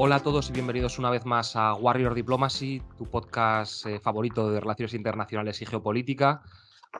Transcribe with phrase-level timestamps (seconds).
[0.00, 4.48] Hola a todos y bienvenidos una vez más a Warrior Diplomacy, tu podcast eh, favorito
[4.48, 6.40] de relaciones internacionales y geopolítica.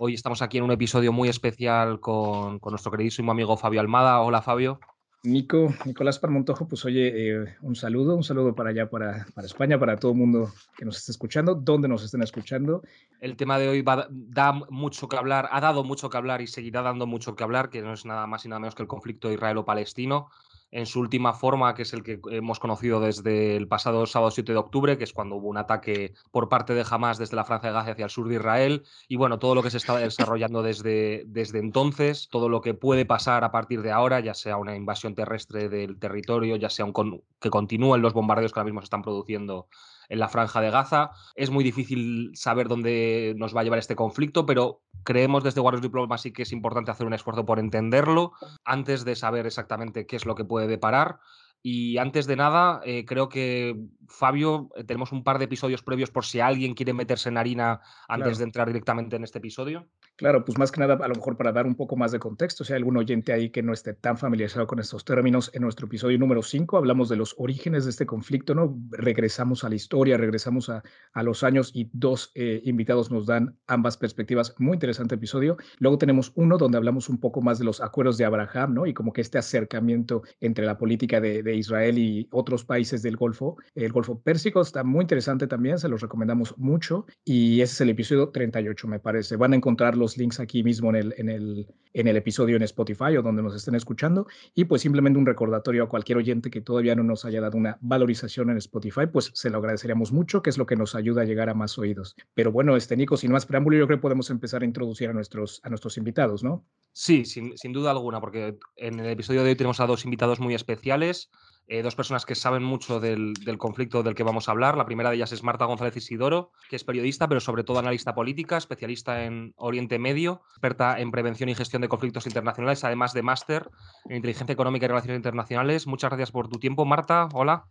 [0.00, 4.20] Hoy estamos aquí en un episodio muy especial con, con nuestro queridísimo amigo Fabio Almada.
[4.20, 4.80] Hola Fabio.
[5.23, 9.78] Nico, Nicolás Parmontojo, pues oye, eh, un saludo, un saludo para allá, para, para, España,
[9.78, 12.83] para todo el mundo que nos esté escuchando, donde nos estén escuchando.
[13.20, 16.48] El tema de hoy va, da mucho que hablar, ha dado mucho que hablar y
[16.48, 18.88] seguirá dando mucho que hablar, que no es nada más y nada menos que el
[18.88, 20.30] conflicto israelo-palestino
[20.70, 24.52] en su última forma, que es el que hemos conocido desde el pasado sábado 7
[24.52, 27.70] de octubre, que es cuando hubo un ataque por parte de Hamas desde la Francia
[27.70, 30.62] de Gaza hacia el sur de Israel, y bueno, todo lo que se está desarrollando
[30.62, 34.77] desde, desde entonces, todo lo que puede pasar a partir de ahora, ya sea una
[34.77, 38.86] invasión terrestre del territorio, ya sea un que continúen los bombardeos que ahora mismo se
[38.86, 39.69] están produciendo
[40.09, 41.11] en la franja de Gaza.
[41.35, 45.83] Es muy difícil saber dónde nos va a llevar este conflicto, pero creemos desde Warriors
[45.83, 48.33] Diplomacy que es importante hacer un esfuerzo por entenderlo
[48.65, 51.20] antes de saber exactamente qué es lo que puede deparar.
[51.62, 56.11] Y antes de nada, eh, creo que Fabio, eh, tenemos un par de episodios previos
[56.11, 59.89] por si alguien quiere meterse en harina antes de entrar directamente en este episodio.
[60.19, 62.64] Claro, pues más que nada, a lo mejor para dar un poco más de contexto,
[62.64, 65.86] si hay algún oyente ahí que no esté tan familiarizado con estos términos, en nuestro
[65.86, 68.77] episodio número 5 hablamos de los orígenes de este conflicto, ¿no?
[68.91, 73.56] Regresamos a la historia, regresamos a, a los años y dos eh, invitados nos dan
[73.69, 74.56] ambas perspectivas.
[74.58, 75.56] Muy interesante episodio.
[75.78, 78.86] Luego tenemos uno donde hablamos un poco más de los acuerdos de Abraham, ¿no?
[78.86, 83.16] Y como que este acercamiento entre la política de, de Israel y otros países del
[83.16, 87.06] Golfo, el Golfo Pérsico, está muy interesante también, se los recomendamos mucho.
[87.25, 89.36] Y ese es el episodio 38, me parece.
[89.36, 93.17] Van a encontrarlo links aquí mismo en el, en el, en el episodio en Spotify
[93.17, 94.27] o donde nos estén escuchando.
[94.55, 97.78] Y pues simplemente un recordatorio a cualquier oyente que todavía no nos haya dado una
[97.81, 101.25] valorización en Spotify, pues se lo agradeceríamos mucho, que es lo que nos ayuda a
[101.25, 102.15] llegar a más oídos.
[102.34, 105.12] Pero bueno, este Nico, sin más preámbulo, yo creo que podemos empezar a introducir a
[105.12, 106.65] nuestros, a nuestros invitados, ¿no?
[106.93, 110.41] Sí, sin, sin duda alguna, porque en el episodio de hoy tenemos a dos invitados
[110.41, 111.31] muy especiales.
[111.71, 114.79] Eh, dos personas que saben mucho del, conflicto del que vamos a hablar.
[114.79, 118.15] La primera de ellas es Marta González Isidoro, que es periodista, pero sobre todo analista
[118.15, 123.23] política, especialista en Oriente Medio, experta en prevención y gestión de conflictos internacionales, además de
[123.23, 123.69] máster
[124.06, 125.87] en inteligencia económica y relaciones internacionales.
[125.87, 127.29] Muchas gracias por tu tiempo, Marta.
[127.34, 127.67] Hola.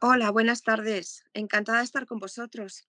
[0.00, 1.24] Hola, buenas tardes.
[1.32, 2.86] Encantada de estar con vosotros.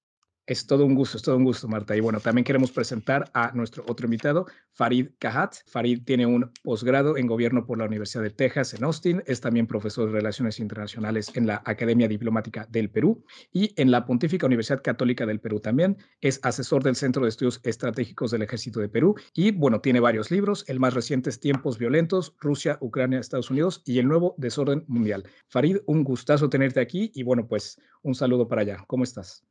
[0.49, 1.95] Es todo un gusto, es todo un gusto, Marta.
[1.95, 5.57] Y bueno, también queremos presentar a nuestro otro invitado, Farid Kahat.
[5.67, 9.21] Farid tiene un posgrado en gobierno por la Universidad de Texas en Austin.
[9.27, 13.23] Es también profesor de Relaciones Internacionales en la Academia Diplomática del Perú
[13.53, 15.97] y en la Pontífica Universidad Católica del Perú también.
[16.19, 20.31] Es asesor del Centro de Estudios Estratégicos del Ejército de Perú y bueno, tiene varios
[20.31, 20.66] libros.
[20.67, 25.25] El más reciente es Tiempos Violentos, Rusia, Ucrania, Estados Unidos y el nuevo Desorden Mundial.
[25.47, 28.83] Farid, un gustazo tenerte aquí y bueno, pues un saludo para allá.
[28.87, 29.45] ¿Cómo estás?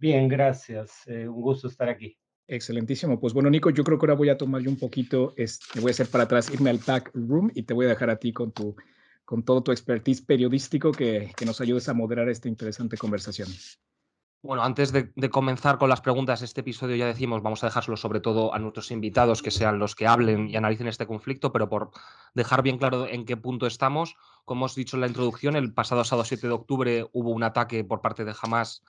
[0.00, 1.06] Bien, gracias.
[1.06, 2.16] Eh, un gusto estar aquí.
[2.46, 3.20] Excelentísimo.
[3.20, 5.90] Pues bueno, Nico, yo creo que ahora voy a tomar yo un poquito, este, voy
[5.90, 8.32] a hacer para atrás, irme al back room y te voy a dejar a ti
[8.32, 8.74] con tu
[9.26, 13.46] con todo tu expertise periodístico que, que nos ayudes a moderar esta interesante conversación.
[14.42, 17.96] Bueno, antes de, de, comenzar con las preguntas, este episodio ya decimos, vamos a dejárselo
[17.96, 21.68] sobre todo a nuestros invitados, que sean los que hablen y analicen este conflicto, pero
[21.68, 21.92] por
[22.34, 26.02] dejar bien claro en qué punto estamos, como hemos dicho en la introducción, el pasado
[26.02, 28.82] sábado 7 de octubre hubo un ataque por parte de Hamas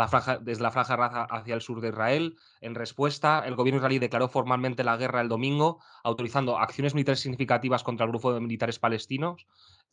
[0.00, 2.36] la franja, desde la franja raza hacia el sur de Israel.
[2.60, 7.82] En respuesta, el gobierno israelí declaró formalmente la guerra el domingo, autorizando acciones militares significativas
[7.82, 9.46] contra el grupo de militares palestinos.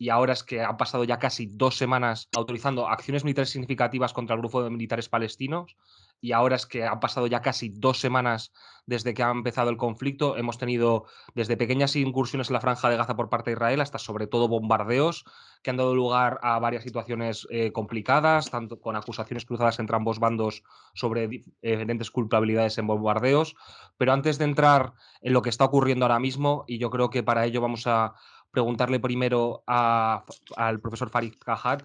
[0.03, 4.35] Y ahora es que han pasado ya casi dos semanas autorizando acciones militares significativas contra
[4.35, 5.77] el grupo de militares palestinos
[6.19, 8.51] y ahora es que han pasado ya casi dos semanas
[8.85, 10.35] desde que ha empezado el conflicto.
[10.35, 11.05] Hemos tenido
[11.35, 14.49] desde pequeñas incursiones en la franja de Gaza por parte de Israel hasta sobre todo
[14.49, 15.23] bombardeos
[15.61, 20.19] que han dado lugar a varias situaciones eh, complicadas, tanto con acusaciones cruzadas entre ambos
[20.19, 23.55] bandos sobre diferentes culpabilidades en bombardeos.
[23.97, 27.23] Pero antes de entrar en lo que está ocurriendo ahora mismo, y yo creo que
[27.23, 28.15] para ello vamos a
[28.53, 31.83] preguntarle primero al profesor Farid Kahat,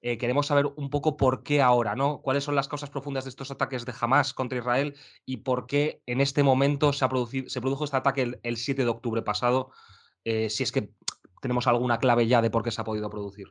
[0.00, 2.20] eh, queremos saber un poco por qué ahora, ¿no?
[2.22, 4.94] ¿Cuáles son las causas profundas de estos ataques de Hamas contra Israel
[5.26, 8.84] y por qué en este momento se, ha producido, se produjo este ataque el, 7
[8.84, 9.72] de octubre pasado?
[10.24, 10.90] Eh, si es que
[11.42, 13.48] tenemos alguna clave ya de por qué se ha podido producir.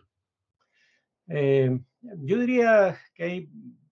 [1.28, 3.50] Eh, yo diría que hay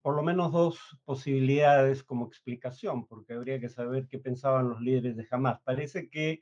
[0.02, 5.18] por lo menos dos posibilidades como explicación, porque habría que saber qué pensaban los líderes
[5.18, 5.60] de Hamas.
[5.64, 6.42] Parece que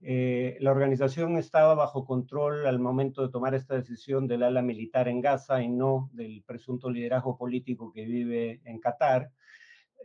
[0.00, 5.08] eh, la organización estaba bajo control al momento de tomar esta decisión del ala militar
[5.08, 9.30] en Gaza y no del presunto liderazgo político que vive en Qatar.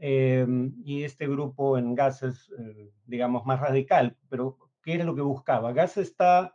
[0.01, 0.47] Eh,
[0.85, 5.21] y este grupo en Gaza es, eh, digamos, más radical, pero ¿qué era lo que
[5.21, 5.73] buscaba?
[5.73, 6.53] Gaza está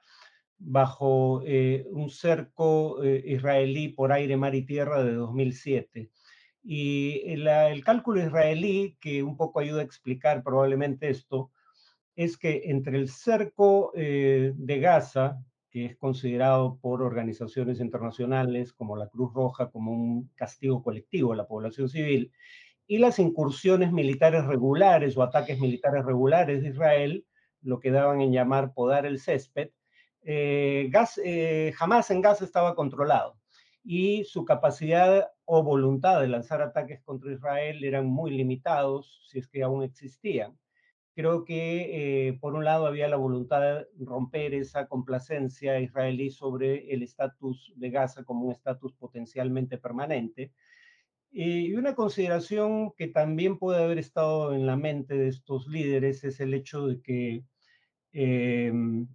[0.56, 1.42] bajo
[1.90, 6.10] un cerco israelí por aire, mar y tierra de 2007.
[6.62, 11.50] Y el cálculo israelí, que un poco ayuda a explicar probablemente esto,
[12.16, 15.38] es que entre el cerco eh, de Gaza,
[15.70, 21.36] que es considerado por organizaciones internacionales como la Cruz Roja como un castigo colectivo a
[21.36, 22.32] la población civil,
[22.86, 27.26] y las incursiones militares regulares o ataques militares regulares de Israel,
[27.62, 29.70] lo que daban en llamar podar el césped,
[30.22, 30.90] eh,
[31.24, 33.36] eh, jamás en Gaza estaba controlado
[33.84, 39.46] y su capacidad o voluntad de lanzar ataques contra Israel eran muy limitados, si es
[39.46, 40.58] que aún existían.
[41.14, 46.92] Creo que, eh, por un lado, había la voluntad de romper esa complacencia israelí sobre
[46.92, 50.52] el estatus de Gaza como un estatus potencialmente permanente.
[51.30, 56.40] Y una consideración que también puede haber estado en la mente de estos líderes es
[56.40, 57.44] el hecho de que
[58.12, 59.08] em,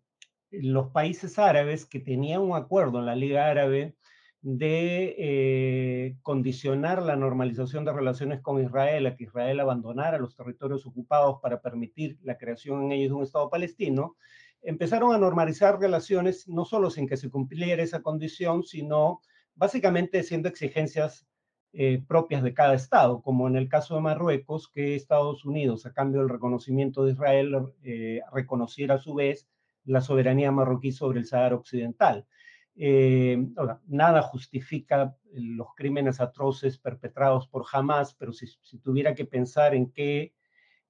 [0.52, 3.96] los países árabes que tenían un acuerdo en la Liga Árabe
[4.42, 10.86] de eh, condicionar la normalización de relaciones con Israel a que Israel abandonara los territorios
[10.86, 14.16] ocupados para permitir la creación en ellos de un Estado palestino,
[14.62, 19.22] empezaron a normalizar relaciones no solo sin que se cumpliera esa condición, sino
[19.56, 21.28] básicamente siendo exigencias
[21.74, 25.94] eh, propias de cada Estado, como en el caso de Marruecos, que Estados Unidos, a
[25.94, 29.48] cambio del reconocimiento de Israel, eh, reconociera a su vez
[29.86, 32.26] la soberanía marroquí sobre el Sahara Occidental.
[32.82, 33.38] Eh,
[33.88, 38.48] nada justifica los crímenes atroces perpetrados por Hamas, pero si,
[38.82, 40.34] tuviera que pensar en qué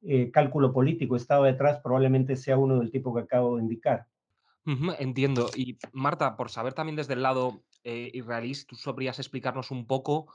[0.03, 4.06] eh, cálculo político estaba detrás, probablemente sea uno del tipo que acabo de indicar.
[5.00, 5.50] entiendo.
[5.56, 10.31] Y Marta, por saber también desde el lado eh, israelí, tú sabrías explicarnos un poco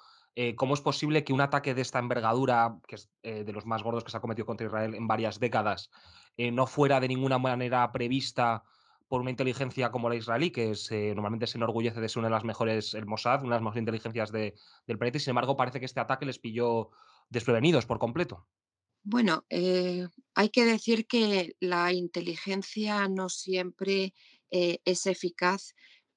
[0.57, 4.03] cómo es posible que un ataque de esta envergadura, que es de los más gordos
[4.03, 5.93] que se ha cometido contra Israel en varias décadas,
[6.37, 8.65] no fuera de ninguna manera prevista
[9.09, 10.75] por una inteligencia como la israelí, que
[11.15, 13.81] normalmente se enorgullece de ser una de las mejores, el Mossad, una de las mejores
[13.81, 14.55] inteligencias del
[14.99, 16.91] planeta, y sin embargo parece que este ataque les pilló
[17.29, 18.47] desprevenidos por completo.
[19.03, 24.15] Bueno, eh, hay que decir que la inteligencia no siempre
[24.51, 25.75] eh, es eficaz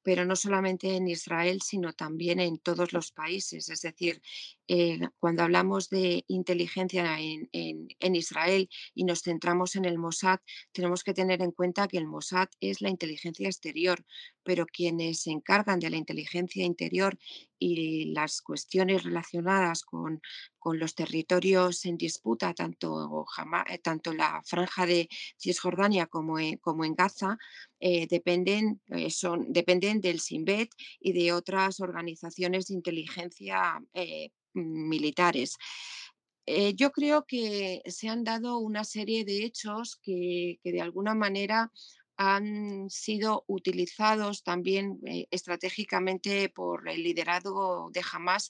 [0.08, 3.68] pero no solamente en Israel, sino también en todos los países.
[3.68, 4.22] Es decir,
[4.70, 10.40] eh, cuando hablamos de inteligencia en, en, Israel y nos centramos en el Mossad,
[10.74, 14.04] tenemos que tener en cuenta que el Mossad es la inteligencia exterior,
[14.44, 17.18] pero quienes se encargan de la inteligencia interior
[17.60, 20.22] y las cuestiones relacionadas con,
[20.60, 23.26] con los territorios en disputa, tanto,
[23.70, 27.38] eh, tanto la franja de Cisjordania como en, como en Gaza,
[27.80, 33.82] eh, dependen, son, dependen del Simbet y de otras organizaciones de inteligencia
[34.58, 35.58] militares.
[36.46, 41.72] Eh, yo creo que se han dado una serie de hechos que, de alguna manera
[42.16, 48.50] han sido utilizados también eh, estratégicamente por el liderazgo de Hamas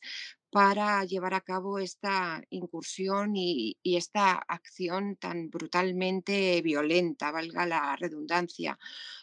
[0.58, 8.80] para llevar a cabo esta incursión y, esta acción tan brutalmente violenta, valga la redundancia.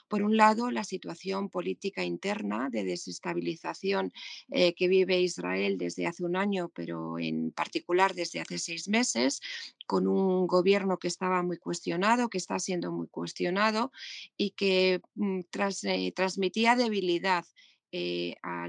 [0.06, 4.12] Por un lado, la situación política interna de desestabilización
[4.52, 9.40] eh, que vive Israel desde hace un año, pero en particular desde hace seis meses,
[9.88, 13.90] con un gobierno que estaba muy cuestionado, que está siendo muy cuestionado
[14.36, 15.40] y que mm,
[15.82, 17.44] eh, transmitía debilidad
[17.90, 18.68] eh, a,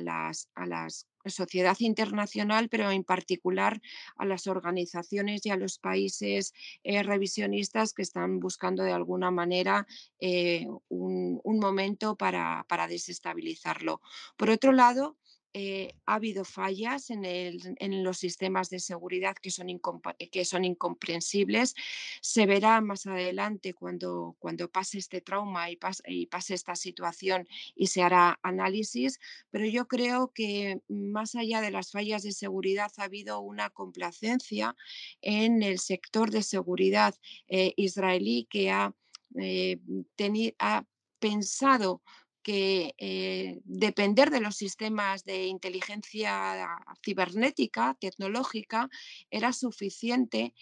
[0.00, 3.80] las, a las sociedad internacional, pero en particular
[4.16, 9.86] a las organizaciones y a los países eh, revisionistas que están buscando de alguna manera
[10.20, 14.00] eh, un, momento para, para desestabilizarlo.
[14.36, 15.16] Por otro lado,
[15.54, 19.70] eh, ha habido fallas en, los sistemas de seguridad que son,
[20.64, 21.74] incomprensibles.
[22.20, 24.36] Se verá más adelante cuando,
[24.70, 29.18] pase este trauma y pase, esta situación y se hará análisis,
[29.50, 34.76] pero yo creo que más allá de las fallas de seguridad ha habido una complacencia
[35.22, 37.14] en el sector de seguridad
[37.48, 38.94] eh, israelí que ha,
[39.40, 39.78] eh,
[40.58, 40.84] ha
[41.18, 42.02] pensado
[42.46, 48.88] que eh, depender de los sistemas de inteligencia cibernética, tecnológica,
[49.32, 50.54] era suficiente,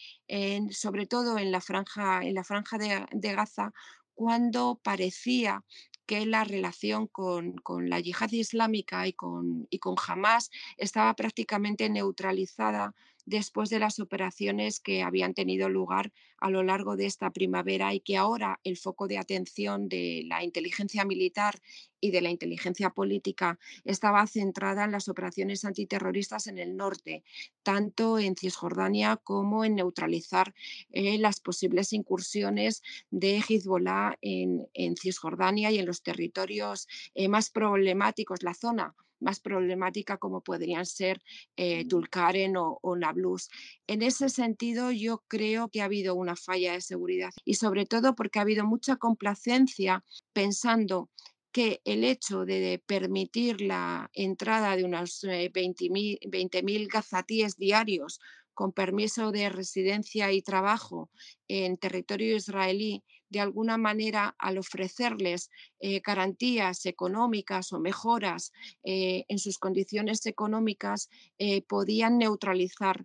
[0.71, 3.75] sobre todo en la franja, en la franja de, Gaza,
[4.15, 5.63] cuando parecía
[6.07, 7.61] que la relación con,
[7.91, 12.95] la yihad islámica y con, y con Hamas estaba prácticamente neutralizada
[13.27, 18.01] después de las operaciones que habían tenido lugar a lo largo de esta primavera y
[18.01, 21.61] que ahora el foco de atención de la inteligencia militar
[22.01, 27.25] y de la inteligencia política estaba centrada en las operaciones antiterroristas en el norte,
[27.63, 30.55] tanto en Cisjordania como en neutralizar
[30.91, 34.67] eh, las posibles incursiones de Hezbollah en,
[35.01, 41.21] Cisjordania y en los territorios eh, más problemáticos, la zona más problemática como podrían ser
[41.57, 43.49] eh, Tulkaren o, Nablus.
[43.87, 48.15] En ese sentido, yo creo que ha habido una falla de seguridad y sobre todo
[48.15, 51.11] porque ha habido mucha complacencia pensando
[51.51, 58.21] que el hecho de permitir la entrada de unos 20.000 20 gazatíes diarios
[58.55, 61.11] con permiso de residencia y trabajo
[61.49, 65.51] en territorio israelí, de alguna manera al ofrecerles
[65.81, 68.53] eh, garantías económicas o mejoras
[68.83, 73.05] eh, en sus condiciones económicas, eh, podían neutralizar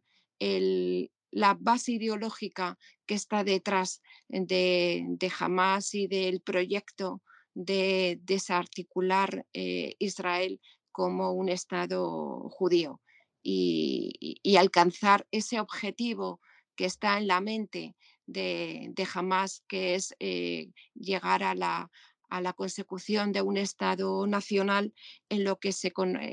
[1.31, 7.21] la base ideológica que está detrás de, de Hamas y del proyecto
[7.53, 10.61] de desarticular Israel
[10.93, 13.01] como un Estado judío
[13.43, 16.41] y, alcanzar ese objetivo
[16.75, 17.95] que está en la mente
[18.31, 21.89] de, de Hamas, que es eh, llegar a la,
[22.29, 24.93] a la consecución de un Estado nacional
[25.29, 25.91] en lo que se,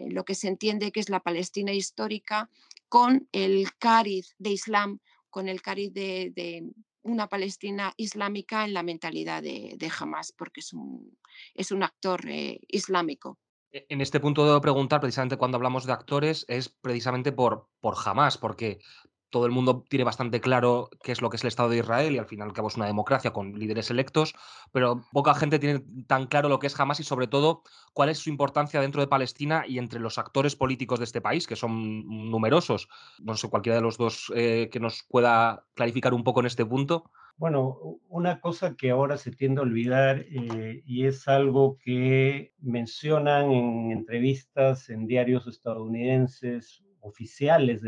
[0.09, 2.51] lo que se entiende que es la Palestina histórica,
[2.89, 5.01] con el cariz de Islam,
[5.31, 6.65] con el cariz de,
[7.03, 11.17] una Palestina islámica en la mentalidad de, Hamas, porque es un,
[11.55, 13.39] es un actor eh, islámico.
[13.71, 17.95] E, en este punto debo preguntar, precisamente cuando hablamos de actores, es precisamente por, por
[18.05, 18.81] Hamas, porque
[19.31, 22.15] todo el mundo tiene bastante claro qué es lo que es el Estado de Israel
[22.15, 24.35] y al final cabo es una democracia con líderes electos,
[24.73, 28.19] pero poca gente tiene tan claro lo que es Hamas y sobre todo cuál es
[28.19, 32.31] su importancia dentro de Palestina y entre los actores políticos de este país, que son
[32.31, 32.89] numerosos.
[33.21, 36.65] No sé, cualquiera de los dos eh, que nos pueda clarificar un poco en este
[36.65, 37.11] punto.
[37.39, 43.53] Bueno, una cosa que ahora se tiende a olvidar eh, y es algo que mencionan
[43.53, 47.83] en entrevistas en diarios estadounidenses oficiales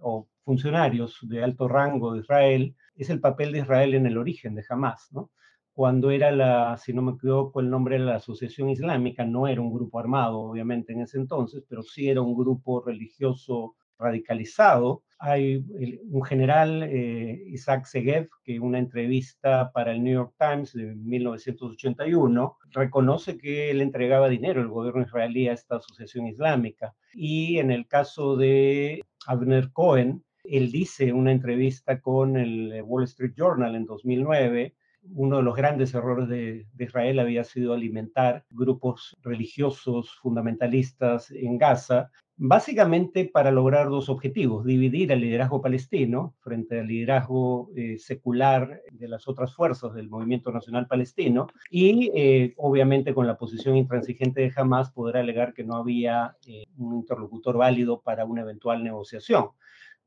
[0.00, 4.54] o funcionarios de alto rango de Israel, es el papel de Israel en el origen
[4.54, 5.30] de Hamas, ¿no?
[5.72, 9.60] Cuando era la, si no me equivoco, el nombre de la Asociación Islámica, no era
[9.60, 15.04] un grupo armado, obviamente, en ese entonces, pero sí era un grupo religioso radicalizado.
[15.18, 15.64] Hay
[16.10, 20.94] un general, eh, Isaac Segev, que en una entrevista para el New York Times de
[20.94, 26.94] 1981 reconoce que él entregaba dinero al gobierno israelí a esta asociación islámica.
[27.12, 33.04] Y en el caso de Abner Cohen, él dice en una entrevista con el Wall
[33.04, 39.16] Street Journal en 2009 uno de los grandes errores de, Israel había sido alimentar grupos
[39.22, 42.10] religiosos fundamentalistas en Gaza,
[42.42, 49.08] básicamente para lograr dos objetivos, dividir el liderazgo palestino frente al liderazgo eh, secular de
[49.08, 54.52] las otras fuerzas del movimiento nacional palestino y eh, obviamente con la posición intransigente de
[54.56, 59.50] Hamas poder alegar que no había eh, un interlocutor válido para una eventual negociación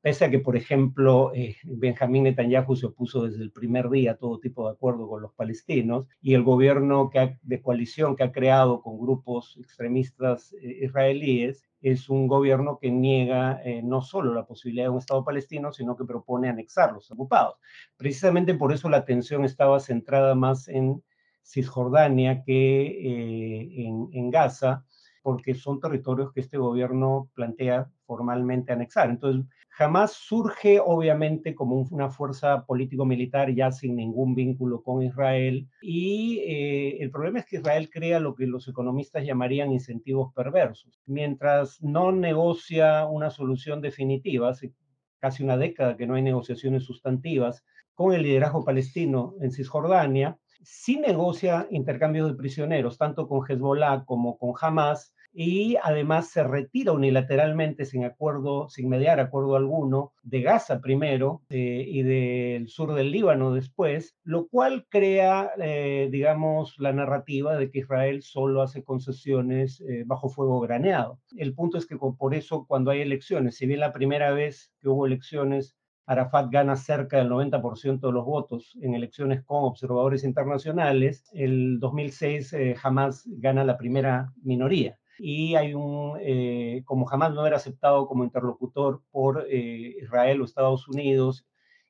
[0.04, 4.18] pese a que, por ejemplo, eh, Benjamín Netanyahu se opuso desde el primer día a
[4.18, 8.34] todo tipo de acuerdo con los palestinos, y el gobierno que de coalición que ha
[8.34, 14.46] creado con grupos extremistas eh, israelíes es un gobierno que niega eh, no solo la
[14.46, 17.56] posibilidad de un Estado palestino, sino que propone anexar los ocupados.
[17.96, 21.02] Precisamente por eso la atención estaba centrada más en
[21.44, 24.86] Cisjordania que en, en Gaza,
[25.22, 29.10] porque son territorios que este gobierno plantea formalmente anexar.
[29.10, 36.40] Entonces, jamás surge obviamente como una fuerza político-militar ya sin ningún vínculo con Israel y
[36.46, 41.02] eh, el problema es que Israel crea lo que los economistas llamarían incentivos perversos.
[41.08, 44.74] Mientras no negocia una solución definitiva, hace
[45.20, 47.64] casi una década que no hay negociaciones sustantivas
[47.96, 54.38] con el liderazgo palestino en Cisjordania, sí negocia intercambios de prisioneros, tanto con Hezbollah como
[54.38, 60.80] con Hamas, y además se retira unilateralmente sin acuerdo, sin mediar acuerdo alguno, de Gaza
[60.80, 67.58] primero eh, y del sur del Líbano después, lo cual crea, eh, digamos, la narrativa
[67.58, 71.20] de que Israel solo hace concesiones eh, bajo fuego graneado.
[71.36, 74.90] El punto es que por eso cuando hay elecciones, si bien la primera vez que
[74.90, 75.76] hubo elecciones
[76.06, 81.24] Arafat gana cerca del 90% de los votos en elecciones con observadores internacionales.
[81.32, 87.58] El 2006 jamás gana la primera minoría y hay un, eh, como jamás no era
[87.58, 91.46] aceptado como interlocutor por eh, Israel o Estados Unidos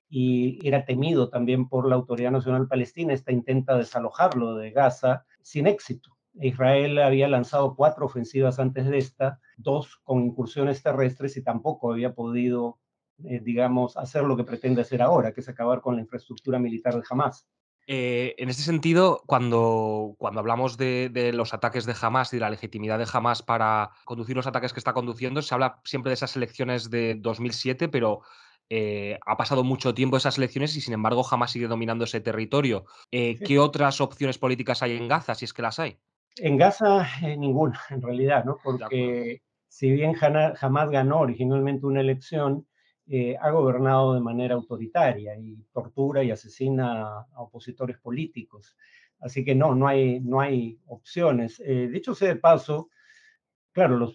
[0.09, 5.67] y era temido también por la Autoridad Nacional Palestina, esta intenta desalojarlo de Gaza sin
[5.67, 6.15] éxito.
[6.35, 12.13] Israel había lanzado cuatro ofensivas antes de esta, dos con incursiones terrestres y tampoco había
[12.13, 12.79] podido,
[13.23, 16.95] eh, digamos, hacer lo que pretende hacer ahora, que es acabar con la infraestructura militar
[16.95, 17.47] de Hamas.
[17.87, 22.49] Eh, en este sentido, cuando, cuando hablamos de, los ataques de Hamas y de la
[22.49, 26.35] legitimidad de Hamas para conducir los ataques que está conduciendo, se habla siempre de esas
[26.35, 28.21] elecciones de 2007, pero
[28.69, 32.85] eh, ha pasado mucho tiempo esas elecciones y sin embargo Hamas sigue dominando ese territorio.
[33.11, 35.97] Eh, ¿Qué otras opciones políticas hay en Gaza, si es que las hay?
[36.37, 38.57] En Gaza, ninguna, en realidad, ¿no?
[38.63, 42.65] Porque si bien Hamas ganó originalmente una elección,
[43.07, 48.77] eh, ha gobernado de manera autoritaria y tortura y asesina a opositores políticos.
[49.19, 51.61] Así que no, no hay, no hay opciones.
[51.65, 52.89] Eh, dicho sea de paso,
[53.73, 54.13] claro, los,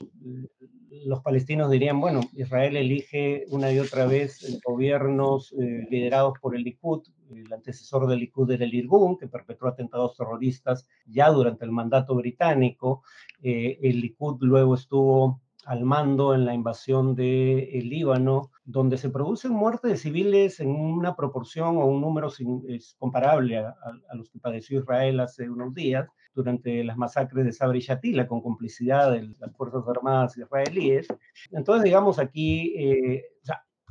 [1.23, 7.03] palestinos dirían, bueno, Israel elige una y otra vez gobiernos eh, liderados por el Likud,
[7.31, 12.15] el antecesor del Likud era el Irgun, que perpetró atentados terroristas ya durante el mandato
[12.15, 13.03] británico,
[13.43, 19.11] eh, el Likud luego estuvo al mando en la invasión de el Líbano, donde se
[19.11, 22.31] producen muertes de civiles en una proporción o un número
[22.69, 23.75] es comparable a,
[24.15, 28.41] los que padeció Israel hace unos días durante las masacres de Sabri y Shatila con
[28.41, 31.07] complicidad de las Fuerzas Armadas israelíes.
[31.51, 33.25] Entonces, digamos, aquí eh,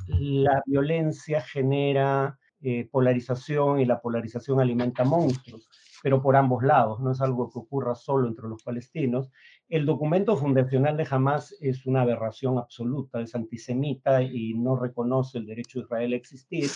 [0.08, 5.68] la violencia genera eh, polarización y la polarización alimenta monstruos,
[6.02, 9.30] pero por ambos lados, no es algo que ocurra solo entre los palestinos.
[9.68, 15.46] El documento fundacional de Hamas es una aberración absoluta, es antisemita y no reconoce el
[15.46, 16.70] derecho de Israel a existir.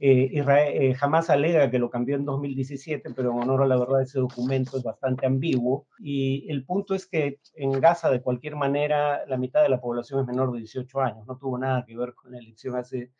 [0.00, 3.76] Eh, Israel, eh, Hamas alega que lo cambió en 2017, pero en honor a la
[3.76, 5.86] verdad ese documento es bastante ambiguo.
[5.98, 10.20] Y el punto es que en Gaza, de cualquier manera, la mitad de la población
[10.20, 11.26] es menor de 18 años.
[11.26, 13.12] No tuvo nada que ver con la elección hace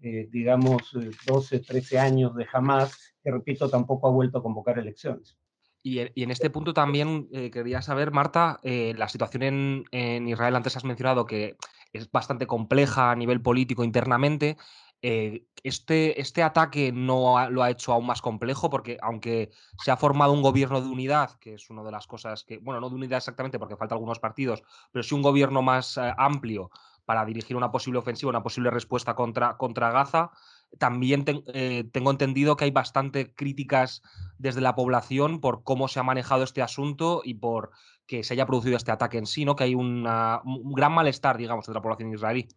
[0.00, 0.94] eh, digamos,
[1.26, 5.38] 12, eh, 13 años de jamás, que repito, tampoco ha vuelto a convocar elecciones.
[5.86, 10.84] Y, en este punto también eh, quería saber, Marta, la situación en, Israel, antes has
[10.84, 11.58] mencionado que
[11.92, 14.56] es bastante compleja a nivel político internamente.
[15.02, 19.50] este, este ataque no lo ha hecho aún más complejo porque aunque
[19.84, 22.80] se ha formado un gobierno de unidad, que es una de las cosas que, bueno,
[22.80, 26.70] no de unidad exactamente porque faltan algunos partidos, pero sí un gobierno más amplio
[27.04, 30.30] para dirigir una posible ofensiva, una posible respuesta contra, contra Gaza.
[30.78, 34.02] También eh, tengo entendido que hay bastante críticas
[34.38, 37.70] desde la población por cómo se ha manejado este asunto y por
[38.06, 39.56] que se haya producido este ataque en sí, ¿no?
[39.56, 42.48] Que hay un gran malestar, digamos, entre la población israelí.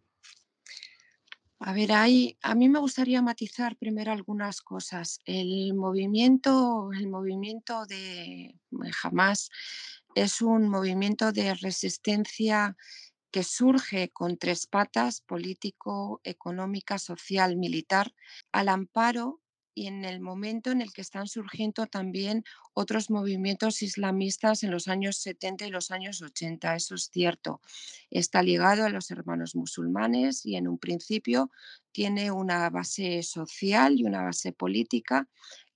[1.60, 5.18] A ver, ahí, a mí me gustaría matizar primero algunas cosas.
[5.24, 8.54] El movimiento, el movimiento de
[9.02, 9.50] Hamas
[10.14, 12.76] es un movimiento de resistencia
[13.30, 18.14] que surge con tres patas, político, económica, social, militar,
[18.52, 19.40] al amparo
[19.78, 22.42] y en el momento en el que están surgiendo también
[22.74, 26.74] otros movimientos islamistas en los años 70 y los años 80.
[26.74, 27.60] Eso es cierto.
[28.10, 31.52] Está ligado a los hermanos musulmanes y en un principio
[31.92, 35.28] tiene una base social y una base política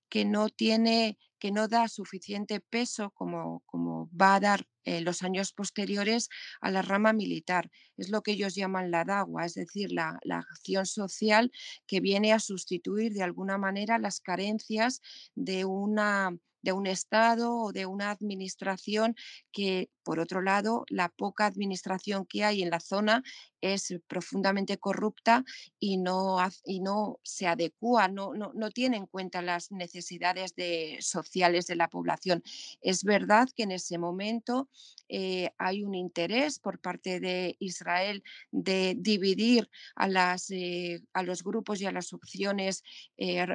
[0.09, 5.23] que no tiene que no da suficiente peso como, como va a dar en los
[5.23, 6.29] años posteriores
[6.61, 7.69] a la rama militar.
[7.97, 11.51] Es lo que ellos llaman la DAGUA, es decir, la, la, acción social
[11.85, 15.01] que viene a sustituir de alguna manera las carencias
[15.35, 19.15] de una de un Estado o de una administración
[19.51, 23.21] que, por otro lado, la poca administración que hay en la zona
[23.61, 25.45] es profundamente corrupta
[25.79, 30.97] y no, y no se adecua, no, no, no, tiene en cuenta las necesidades de,
[30.99, 32.43] sociales de la población.
[32.81, 34.69] Es verdad que en ese momento
[35.07, 41.43] eh, hay un interés por parte de Israel de dividir a, las, eh, a los
[41.43, 42.83] grupos y a las opciones
[43.17, 43.45] eh,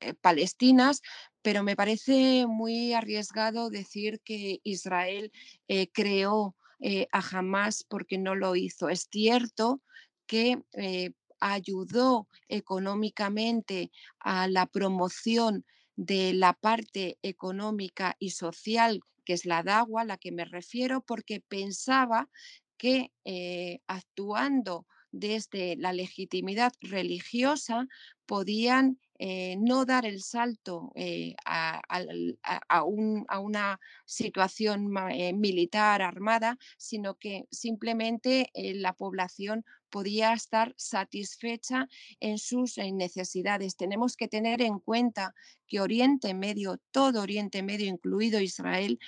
[0.00, 1.02] mm, palestinas,
[1.44, 5.30] pero me parece muy arriesgado decir que Israel
[5.68, 8.88] eh, creó eh, a Hamas porque no lo hizo.
[8.88, 9.82] Es cierto
[10.26, 19.44] que eh, ayudó económicamente a la promoción de la parte económica y social, que es
[19.44, 22.30] la DAGUA, a la que me refiero, porque pensaba
[22.78, 23.12] que
[23.86, 27.86] actuando desde la legitimidad religiosa
[28.26, 31.80] podían eh, no dar el salto eh, a,
[32.84, 42.78] una situación eh, militar armada, sino que simplemente la población podía estar satisfecha en sus
[42.78, 43.76] necesidades.
[43.76, 45.34] Tenemos que tener en cuenta
[45.68, 48.98] que Oriente Medio, todo Oriente Medio, incluido Israel,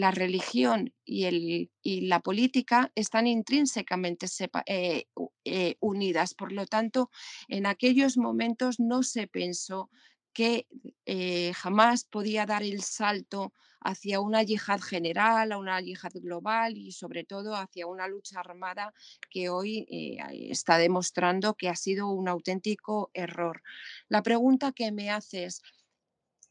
[0.00, 4.26] la religión y, la política están intrínsecamente
[4.66, 5.06] eh,
[5.44, 6.34] eh, unidas.
[6.34, 7.10] Por lo tanto,
[7.48, 9.90] en aquellos momentos no se pensó
[10.32, 10.66] que
[11.04, 16.92] eh, jamás podía dar el salto hacia una yihad general, a una yihad global y
[16.92, 18.94] sobre todo hacia una lucha armada
[19.28, 19.86] que hoy
[20.30, 23.62] está demostrando que ha sido un auténtico error.
[24.08, 25.62] La pregunta que me haces,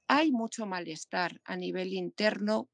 [0.07, 2.67] hay mucho malestar a nivel interno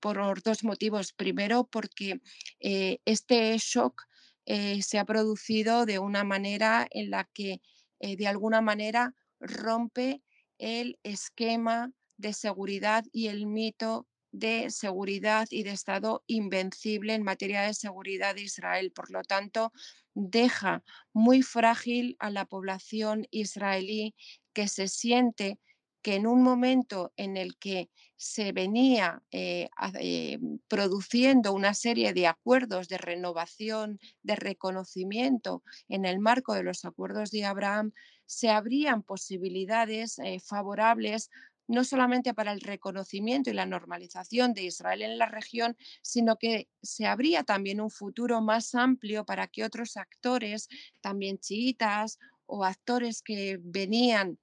[0.00, 1.12] por dos, motivos.
[1.12, 2.20] Primero, porque
[2.60, 4.02] eh, este shock
[4.46, 7.60] eh, se ha producido de una manera en la que
[8.00, 10.22] eh, de alguna manera rompe
[10.58, 17.62] el esquema de seguridad y el mito de seguridad y de Estado invencible en materia
[17.62, 18.92] de seguridad de Israel.
[18.92, 19.72] Por lo tanto,
[20.14, 24.14] deja muy frágil a la población israelí
[24.52, 25.58] que se siente
[26.04, 30.38] que en un momento en el que se venía eh, eh,
[30.68, 37.30] produciendo una serie de acuerdos de renovación, de reconocimiento en el marco de los acuerdos
[37.30, 37.92] de Abraham,
[38.26, 41.30] se abrían posibilidades eh, favorables
[41.66, 46.68] no solamente para el reconocimiento y la normalización de Israel en la región, sino que
[46.82, 50.68] se abría también un futuro más amplio para que otros actores,
[51.00, 54.38] también chiitas o actores que venían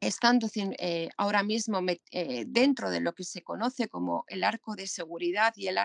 [0.00, 1.80] estando eh, ahora mismo
[2.10, 5.78] eh, dentro de lo que se conoce como el arco de seguridad y el,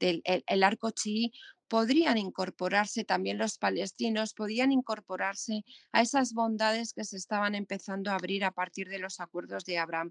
[0.00, 1.32] el, arco chií,
[1.68, 8.16] podrían incorporarse también los palestinos, podían incorporarse a esas bondades que se estaban empezando a
[8.16, 10.10] abrir a partir de los acuerdos de Abraham.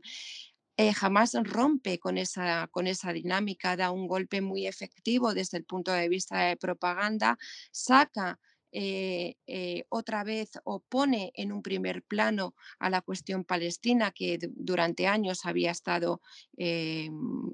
[0.78, 5.66] Eh, jamás rompe con esa, con esa dinámica, da un golpe muy efectivo desde el
[5.66, 7.38] punto de vista de propaganda,
[7.72, 8.40] saca
[8.72, 14.38] eh, eh, otra vez o pone en un primer plano a la cuestión palestina que
[14.42, 16.22] durante años había estado
[16.58, 17.10] eh,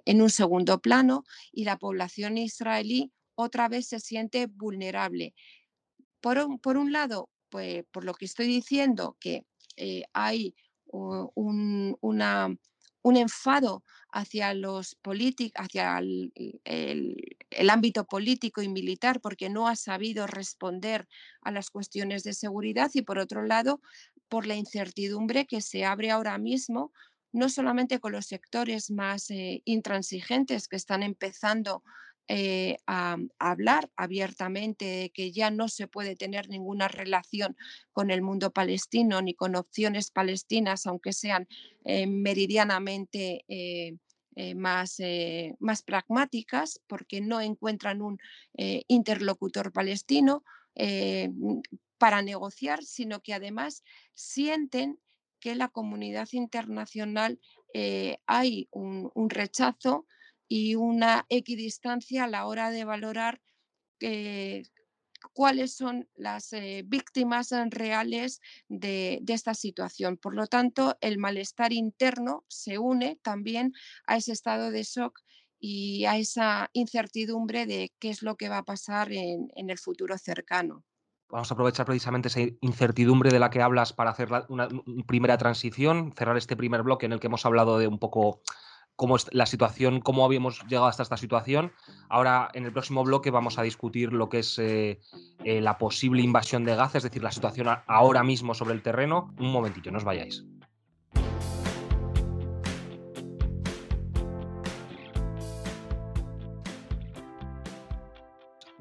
[0.06, 1.23] en un segundo plano
[1.54, 5.34] y la población israelí otra vez se siente vulnerable.
[6.19, 9.45] Por un, por un lado, pues, por lo que estoy diciendo, que
[10.13, 12.56] hay un, una
[13.05, 20.25] un enfado hacia los políticos, hacia el, ámbito político y militar porque no ha sabido
[20.25, 21.07] responder
[21.41, 23.79] a las cuestiones de seguridad y por otro lado
[24.27, 26.91] por la incertidumbre que se abre ahora mismo
[27.31, 31.83] no solamente con los sectores más eh, intransigentes que están empezando
[32.27, 37.55] eh, a, hablar abiertamente de que ya no se puede tener ninguna relación
[37.91, 41.47] con el mundo palestino ni con opciones palestinas, aunque sean
[41.83, 43.95] eh, meridianamente eh,
[44.55, 44.97] más,
[45.59, 48.19] más pragmáticas, porque no encuentran un
[48.57, 50.43] interlocutor palestino
[51.97, 53.81] para negociar, sino que además
[54.13, 54.99] sienten
[55.39, 57.39] que la comunidad internacional
[58.25, 60.05] hay un rechazo
[60.47, 63.41] y una equidistancia a la hora de valorar
[63.99, 64.63] eh,
[65.34, 70.17] cuáles son las eh, víctimas reales de, esta situación.
[70.17, 73.73] Por lo tanto, el malestar interno se une también
[74.08, 75.19] a ese estado de shock
[75.60, 80.17] y a esa incertidumbre de qué es lo que va a pasar en, el futuro
[80.17, 80.84] cercano.
[81.29, 84.67] Vamos a aprovechar precisamente esa incertidumbre de la que hablas para hacer una
[85.08, 88.41] primera transición, cerrar este primer bloque en el que hemos hablado de un poco
[88.95, 91.71] cómo es la situación, cómo habíamos llegado hasta esta situación.
[92.10, 94.99] Ahora, en el próximo bloque, vamos a discutir lo que es eh,
[95.43, 99.34] eh, la posible invasión de Gaza, es decir, la situación ahora mismo sobre el terreno.
[99.38, 100.45] Un momentito, no os vayáis.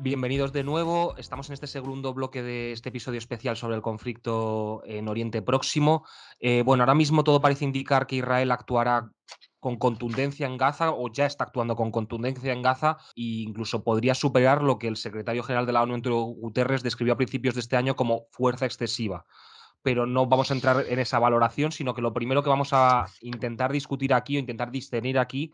[0.04, 1.16] Bienvenidos de nuevo.
[1.16, 6.04] Estamos en este segundo bloque de este episodio especial sobre el conflicto en Oriente Próximo.
[6.40, 9.10] Eh, bueno, ahora mismo todo parece indicar que Israel actuará
[9.64, 14.14] con contundencia en Gaza o ya está actuando con contundencia en Gaza e incluso podría
[14.14, 17.62] superar lo que el secretario general de la ONU, Antonio Guterres, describió a principios de
[17.62, 19.24] este año como fuerza excesiva.
[19.80, 23.06] Pero no vamos a entrar en esa valoración, sino que lo primero que vamos a
[23.22, 25.50] intentar discutir aquí o intentar discernir aquí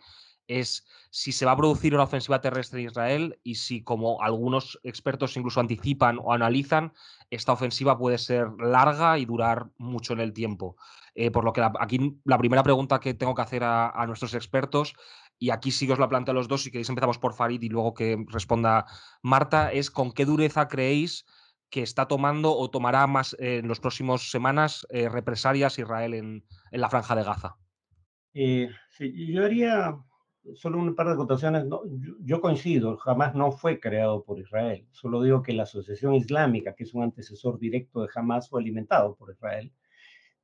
[0.48, 4.80] es si se va a producir una ofensiva terrestre en Israel y si, como algunos
[4.82, 6.92] expertos incluso anticipan o analizan,
[7.30, 10.76] esta ofensiva puede ser larga y durar mucho en el tiempo.
[11.20, 14.94] Eh, por lo que aquí la primera pregunta que tengo que hacer a, nuestros expertos,
[15.38, 17.68] y aquí sí os la planteo a los dos, si queréis empezamos por Farid y
[17.68, 18.86] luego que responda
[19.22, 21.26] Marta, es con qué dureza creéis
[21.68, 26.88] que está tomando o tomará más en las próximas semanas eh, represalias Israel en, la
[26.88, 27.56] franja de Gaza.
[28.32, 29.98] Eh, yo haría
[30.54, 31.66] solo un par de acotaciones.
[32.20, 34.88] yo, coincido, jamás no fue creado por Israel.
[34.90, 39.14] Solo digo que la Asociación Islámica, que es un antecesor directo de Hamas, fue alimentado
[39.16, 39.70] por Israel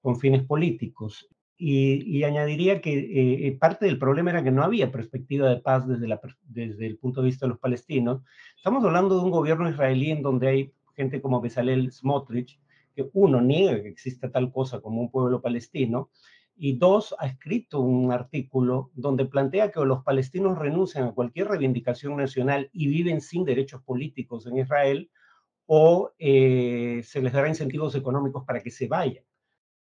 [0.07, 1.29] con fines políticos.
[1.59, 5.89] Y, añadiría que eh, eh, parte del problema era que no había perspectiva de paz
[5.89, 8.23] desde, la, desde el punto de vista de los palestinos.
[8.57, 12.61] Estamos hablando de un gobierno israelí en donde hay gente como Bezalel Smotrich,
[12.95, 16.11] que uno niega que exista tal cosa como un pueblo palestino,
[16.55, 22.17] y dos, ha escrito un artículo donde plantea que los palestinos renuncian a cualquier reivindicación
[22.17, 25.11] nacional y viven sin derechos políticos en Israel,
[25.67, 29.26] o eh, se les dará incentivos económicos para que se vayan.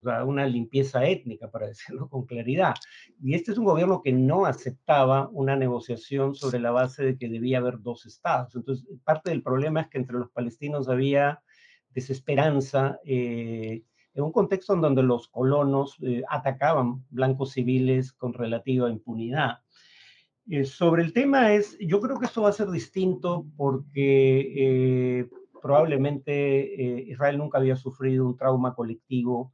[0.06, 2.74] Sea, una limpieza étnica, para decirlo con claridad.
[3.22, 7.30] Y este es un gobierno que no aceptaba una negociación sobre la base de que
[7.30, 8.56] debía haber dos estados.
[8.56, 11.42] Entonces, parte del problema es que entre los palestinos había
[11.90, 13.00] desesperanza.
[13.06, 13.84] Eh,
[14.16, 19.60] en un contexto en donde los colonos eh, atacaban blancos civiles con relativa impunidad.
[20.50, 25.30] Eh, sobre el tema es, yo creo que esto va a ser distinto porque eh,
[25.62, 29.54] probablemente Israel nunca había sufrido un trauma colectivo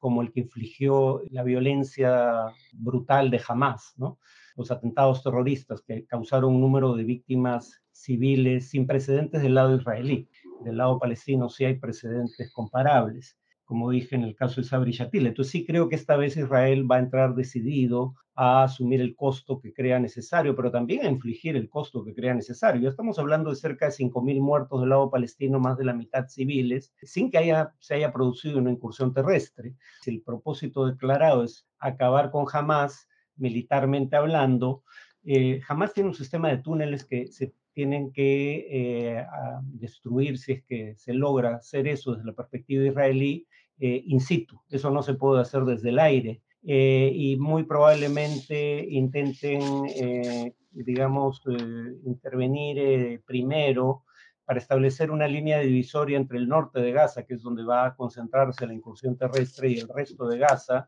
[0.00, 4.18] como el que infligió la violencia brutal de Hamas, ¿no?
[4.56, 10.28] los atentados terroristas que causaron un número de víctimas civiles sin precedentes del lado israelí.
[10.64, 13.38] Del lado palestino sí hay precedentes comparables,
[13.70, 15.28] como dije en el caso de Sabri Shatil.
[15.28, 19.60] Entonces sí creo que esta vez Israel va a entrar decidido a asumir el costo
[19.60, 22.82] que crea necesario, pero también a infligir el costo que crea necesario.
[22.82, 26.26] Ya estamos hablando de cerca de 5.000 muertos del lado palestino, más de la mitad
[26.26, 29.76] civiles, sin que haya, se haya producido una incursión terrestre.
[30.02, 33.06] Si el propósito declarado es acabar con Hamas,
[33.36, 34.82] militarmente hablando,
[35.22, 39.26] eh, Hamas tiene un sistema de túneles que se tienen que eh,
[39.62, 43.46] destruir si es que se logra hacer eso desde la perspectiva israelí
[43.80, 44.60] eh, in situ.
[44.68, 46.42] Eso no se puede hacer desde el aire.
[46.62, 49.62] Eh, y muy probablemente intenten,
[49.96, 54.04] eh, digamos, eh, intervenir primero
[54.44, 57.96] para establecer una línea divisoria entre el norte de Gaza, que es donde va a
[57.96, 60.86] concentrarse la incursión terrestre, y el resto de Gaza,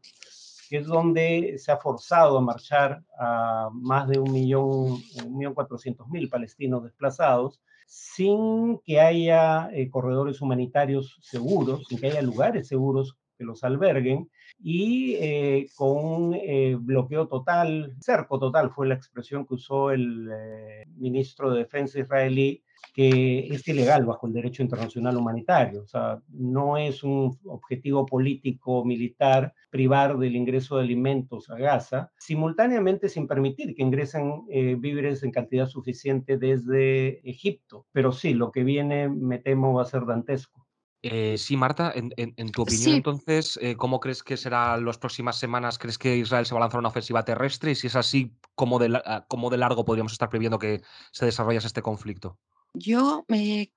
[0.68, 5.54] que es donde se ha forzado a marchar a más de un millón, un millón
[5.54, 13.16] cuatrocientos mil palestinos desplazados, sin que haya corredores humanitarios seguros, sin que haya lugares seguros
[13.42, 14.30] que los alberguen,
[14.62, 20.84] y eh, con eh, bloqueo total, cerco total fue la expresión que usó el eh,
[20.96, 22.62] ministro de Defensa israelí,
[22.94, 25.82] que es ilegal bajo el derecho internacional humanitario.
[25.82, 32.12] O sea, no es un objetivo político militar privar del ingreso de alimentos a Gaza,
[32.18, 34.42] simultáneamente sin permitir que ingresen
[34.78, 37.86] víveres en cantidad suficiente desde Egipto.
[37.92, 40.61] Pero sí, lo que viene, me temo, va a ser dantesco.
[41.02, 45.76] Eh, sí, Marta, en, tu opinión, entonces, eh, ¿cómo crees que serán las próximas semanas?
[45.76, 47.72] ¿Crees que Israel se va a lanzar una ofensiva terrestre?
[47.72, 51.82] Y si es así, ¿cómo de, de largo podríamos estar previendo que se desarrollase este
[51.82, 52.38] conflicto?
[52.74, 53.26] Yo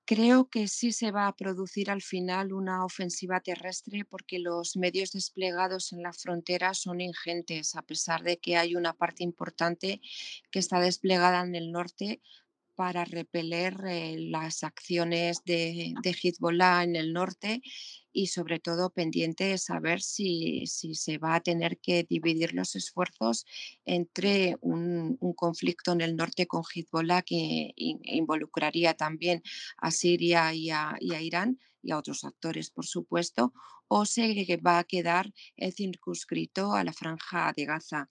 [0.06, 5.10] creo que sí se va a producir al final una ofensiva terrestre porque los medios
[5.12, 10.00] desplegados en la frontera son ingentes, a pesar de que hay una parte importante
[10.50, 12.22] que está desplegada en el norte
[12.76, 17.62] para repeler eh, las acciones de, de, Hezbollah en el norte
[18.12, 23.44] y sobre todo pendiente de saber si, se va a tener que dividir los esfuerzos
[23.84, 29.42] entre un, conflicto en el norte con Hezbollah que involucraría también
[29.78, 33.52] a Siria y a Irán y a otros actores, por supuesto,
[33.88, 35.32] o se va a quedar
[35.76, 38.10] circunscrito a la franja de Gaza.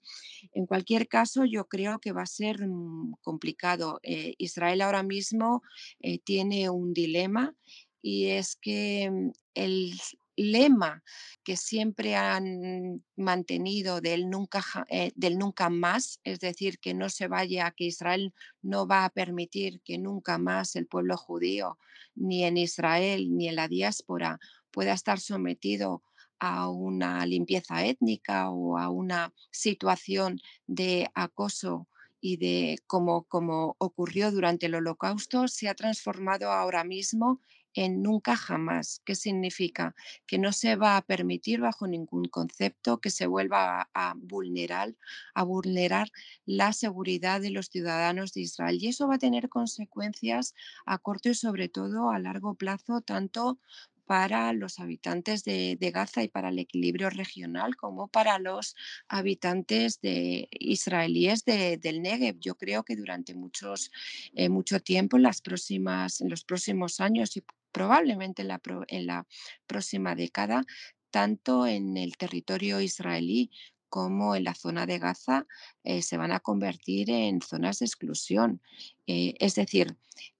[0.52, 4.00] En cualquier caso, yo creo que va a ser mm, complicado.
[4.02, 5.62] Eh, Israel ahora mismo
[6.00, 7.54] eh, tiene un dilema
[8.00, 10.00] y es que mm, el
[10.36, 11.02] lema
[11.42, 17.28] que siempre han mantenido del nunca, eh, del nunca más, es decir, que no se
[17.28, 21.78] vaya, que Israel no va a permitir que nunca más el pueblo judío,
[22.14, 24.38] ni en Israel, ni en la diáspora,
[24.70, 26.02] pueda estar sometido
[26.38, 31.88] a una limpieza étnica o a una situación de acoso
[32.20, 37.40] y de como, como ocurrió durante el holocausto, se ha transformado ahora mismo
[37.76, 39.02] en nunca jamás.
[39.04, 39.94] ¿Qué significa?
[40.26, 44.94] Que no se va a permitir bajo ningún concepto que se vuelva a, vulnerar,
[45.34, 46.10] a vulnerar
[46.46, 48.78] la seguridad de los ciudadanos de Israel.
[48.80, 50.54] Y eso va a tener consecuencias
[50.86, 53.58] a corto y sobre todo a largo plazo, tanto
[54.06, 58.76] para los habitantes de, Gaza y para el equilibrio regional, como para los
[59.08, 62.38] habitantes de, israelíes del Negev.
[62.38, 63.90] Yo creo que durante muchos,
[64.34, 67.44] eh, mucho tiempo, en, las próximas, en los próximos años y
[67.76, 69.26] probablemente en la,
[69.66, 70.64] próxima década,
[71.10, 73.50] tanto en el territorio israelí
[73.90, 75.46] como en la zona de Gaza
[75.84, 78.62] eh, se van a convertir en zonas de exclusión.
[79.06, 79.94] Eh, es decir,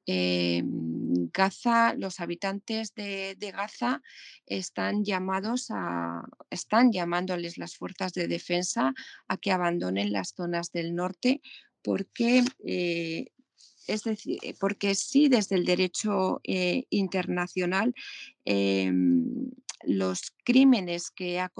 [0.07, 4.01] eh, Gaza, los habitantes de, Gaza
[4.47, 8.95] están llamados a, están llamándoles las fuerzas de defensa
[9.29, 11.43] a que abandonen las zonas del norte
[11.83, 12.45] porque
[13.87, 17.95] es decir, eh, porque sí, desde el derecho eh, internacional,
[18.45, 19.51] em,
[19.83, 21.51] los crímenes que ha,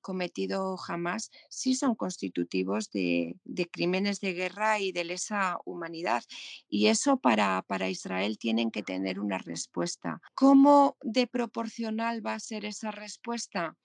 [0.00, 3.36] cometido Hamas sí son constitutivos de,
[3.72, 6.22] crímenes de guerra y de lesa humanidad.
[6.68, 10.20] Y eso para, para Israel tienen que tener una respuesta.
[10.34, 13.78] ¿Cómo de proporcional va a ser esa respuesta?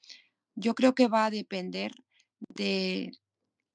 [0.55, 1.93] Yo creo que va a depender
[2.49, 3.13] de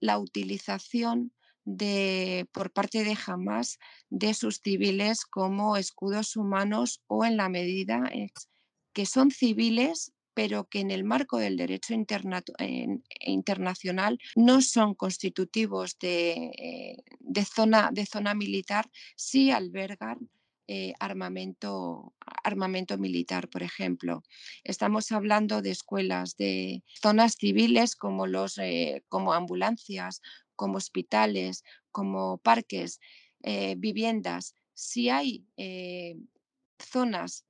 [0.01, 1.33] la utilización
[1.65, 3.79] de, por parte de Hamas
[4.11, 8.11] de sus civiles como escudos humanos o en la medida
[8.93, 16.51] que son civiles pero que en el marco del derecho internacional no son constitutivos de,
[16.59, 20.29] eh, de, zona, de zona militar, sí albergan
[20.67, 24.23] eh, armamento, armamento militar, por ejemplo.
[24.65, 30.23] Estamos hablando de escuelas, de zonas civiles como, los, eh, como ambulancias,
[30.57, 33.01] como hospitales, como parques,
[33.43, 34.55] eh, viviendas.
[34.75, 35.45] Si hay
[36.79, 37.45] zonas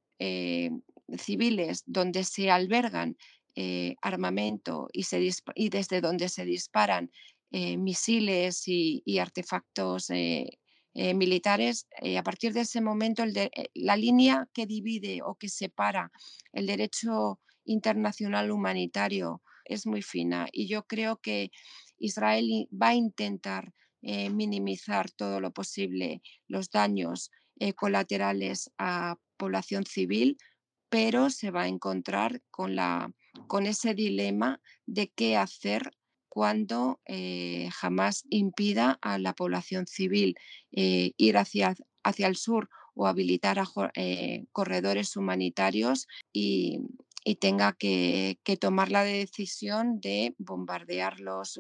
[1.19, 3.17] civiles donde se albergan
[4.03, 7.11] armamento y, desde donde se disparan
[7.51, 10.11] misiles y, artefactos
[10.97, 15.49] eh, militares, eh, a partir de ese momento eh, la línea que divide o que
[15.49, 16.13] separa
[16.53, 21.51] el derecho internacional humanitario es muy fina y yo creo que
[22.05, 27.31] Israel va a intentar minimizar todo lo posible los daños
[27.75, 30.37] colaterales a población civil,
[30.89, 32.79] pero se va a encontrar con,
[33.67, 35.91] ese dilema de qué hacer
[36.29, 40.37] cuando eh, jamás impida a la población civil
[40.73, 41.75] eh, ir hacia,
[42.19, 43.63] el sur o habilitar
[43.95, 46.81] eh, corredores humanitarios y,
[47.41, 51.59] tenga que, tomar la decisión de bombardear los,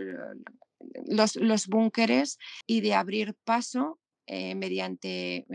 [1.07, 5.46] los, búnkeres y de abrir paso mediante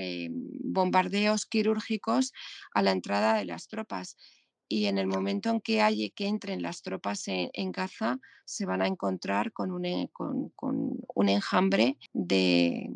[0.63, 2.33] bombardeos quirúrgicos
[2.73, 4.15] a la entrada de las tropas.
[4.71, 8.83] Y en el momento en que, hay, que entren las tropas en, Gaza, se van
[8.83, 12.91] a encontrar con un, e, con, un enjambre de,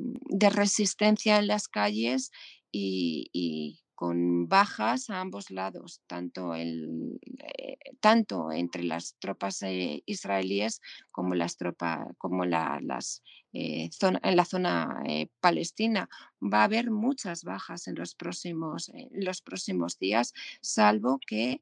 [0.52, 2.32] resistencia en las calles
[2.72, 10.82] y, con bajas a ambos lados, tanto, el, eh, tanto entre las tropas eh, israelíes
[11.10, 15.02] como, las tropas, como la, las, eh, en la zona
[15.40, 16.10] palestina.
[16.42, 21.62] Va a haber muchas bajas en los próximos, en los próximos días, salvo que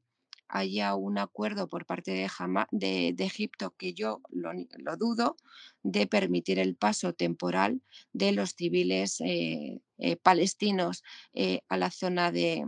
[0.52, 5.36] haya un acuerdo por parte de, Egipto, que yo lo, dudo,
[5.82, 7.80] de permitir el paso temporal
[8.12, 12.66] de los civiles eh, eh, palestinos eh, a la zona de,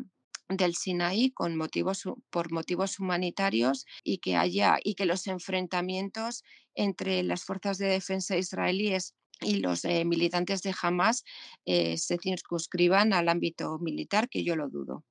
[0.48, 6.42] del Sinaí con motivos, por motivos humanitarios y que haya y que los enfrentamientos
[6.74, 11.24] entre las fuerzas de defensa israelíes y los militantes de Hamas
[11.66, 15.04] se circunscriban al ámbito militar, que yo lo dudo.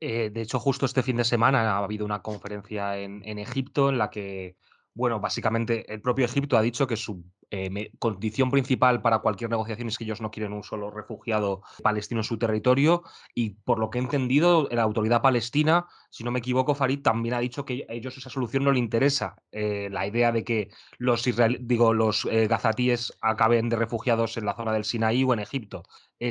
[0.00, 3.98] Eh, de hecho, justo este fin de semana ha habido una conferencia en, Egipto en
[3.98, 4.56] la que,
[4.94, 9.88] bueno, básicamente el propio Egipto ha dicho que su eh, condición principal para cualquier negociación
[9.88, 13.02] es que ellos no quieren un solo refugiado palestino en su territorio
[13.34, 17.34] y por lo que he entendido, la autoridad palestina, si no me equivoco, Farid también
[17.34, 19.36] ha dicho que a ellos esa solución no le interesa.
[19.52, 21.28] Eh, la idea de que los,
[21.60, 25.82] digo, los gazatíes acaben de refugiados en la zona del Sinaí o en Egipto.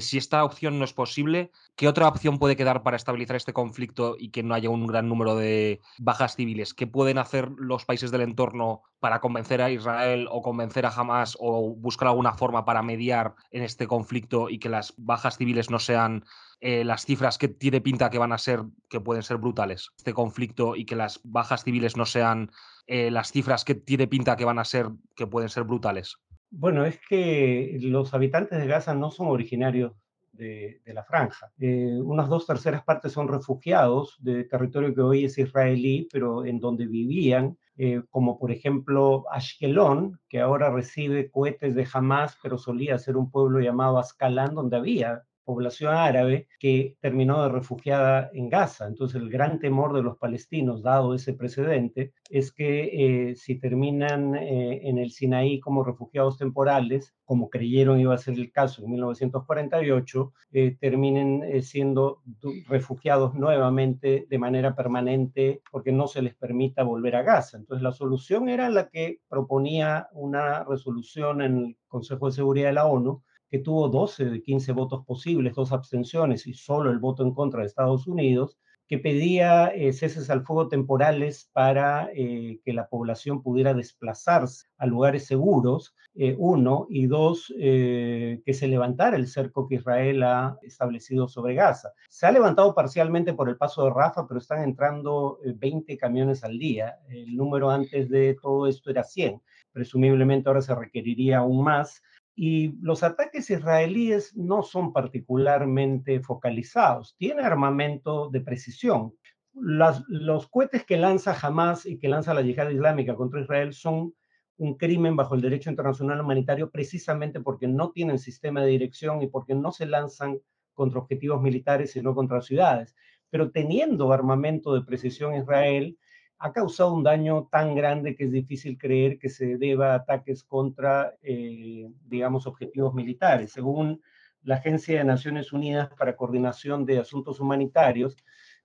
[0.02, 4.15] Si esta opción no es posible, ¿qué otra opción puede quedar para estabilizar este conflicto
[4.19, 6.75] y que no haya un gran número de bajas civiles?
[6.75, 11.36] ¿Qué pueden hacer los países del entorno para convencer a Israel o convencer a Hamas
[11.39, 15.80] o buscar alguna forma para mediar en este conflicto y que las bajas civiles no
[15.80, 16.23] sean
[16.62, 20.13] eh, las cifras que tiene pinta que van a ser, que pueden ser brutales, este
[20.13, 22.52] conflicto y que las bajas civiles no sean
[22.86, 26.17] eh, las cifras que tiene pinta que van a ser, que pueden ser brutales?
[26.52, 29.94] Bueno, es que los habitantes de Gaza no son originarios
[30.40, 31.52] de, la franja.
[31.60, 36.60] Eh, unas dos terceras partes son refugiados de territorio que hoy es israelí, pero en
[36.60, 42.98] donde vivían, eh, como por ejemplo Ashkelon, que ahora recibe cohetes de Hamas, pero solía
[42.98, 48.86] ser un pueblo llamado Ascalán, donde había población árabe que terminó de refugiada en Gaza.
[48.86, 54.36] Entonces el gran temor de los palestinos, dado ese precedente, es que eh, si terminan
[54.36, 58.92] eh, en el Sinaí como refugiados temporales, como creyeron iba a ser el caso en
[58.92, 62.22] 1948, eh, terminen siendo
[62.68, 67.58] refugiados nuevamente de manera permanente porque no se les permita volver a Gaza.
[67.58, 72.74] Entonces la solución era la que proponía una resolución en el Consejo de Seguridad de
[72.74, 77.24] la ONU, que tuvo 12 de 15 votos posibles, dos abstenciones y solo el voto
[77.24, 78.58] en contra de Estados Unidos,
[78.90, 84.88] que pedía eh, ceses al fuego temporales para eh, que la población pudiera desplazarse a
[84.88, 91.28] lugares seguros, eh, uno, y dos, que se levantara el cerco que Israel ha establecido
[91.28, 91.94] sobre Gaza.
[92.10, 96.58] Se ha levantado parcialmente por el paso de Rafa, pero están entrando 20 camiones al
[96.58, 96.98] día.
[97.10, 99.40] El número antes de todo esto era 100.
[99.71, 102.02] Presumiblemente ahora se requeriría aún más
[102.42, 109.13] y los ataques israelíes no son particularmente focalizados, tiene armamento de precisión.
[109.52, 114.13] los cohetes que lanza Hamas y que lanza la yihad islámica contra Israel son
[114.56, 119.27] un crimen bajo el derecho internacional humanitario precisamente porque no tienen sistema de dirección y
[119.27, 120.40] porque no se lanzan
[120.73, 122.96] contra objetivos militares, sino contra ciudades.
[123.29, 125.98] Pero teniendo armamento de precisión Israel,
[126.40, 130.44] ha causado un daño tan grande que es difícil creer que se deba a ataques
[130.44, 133.52] contra, eh, digamos, objetivos militares.
[133.52, 134.02] Según
[134.44, 138.15] la Agencia de Naciones Unidas para Coordinación de Asuntos Humanitarios,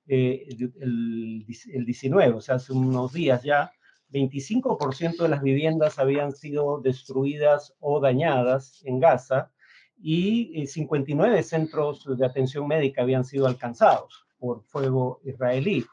[0.06, 0.46] eh,
[0.80, 3.72] el, el 19, o sea, hace unos días ya,
[4.12, 9.50] 25% de las viviendas habían sido destruidas o dañadas en Gaza
[9.98, 15.86] y 59 centros de atención médica habían sido alcanzados por fuego israelí.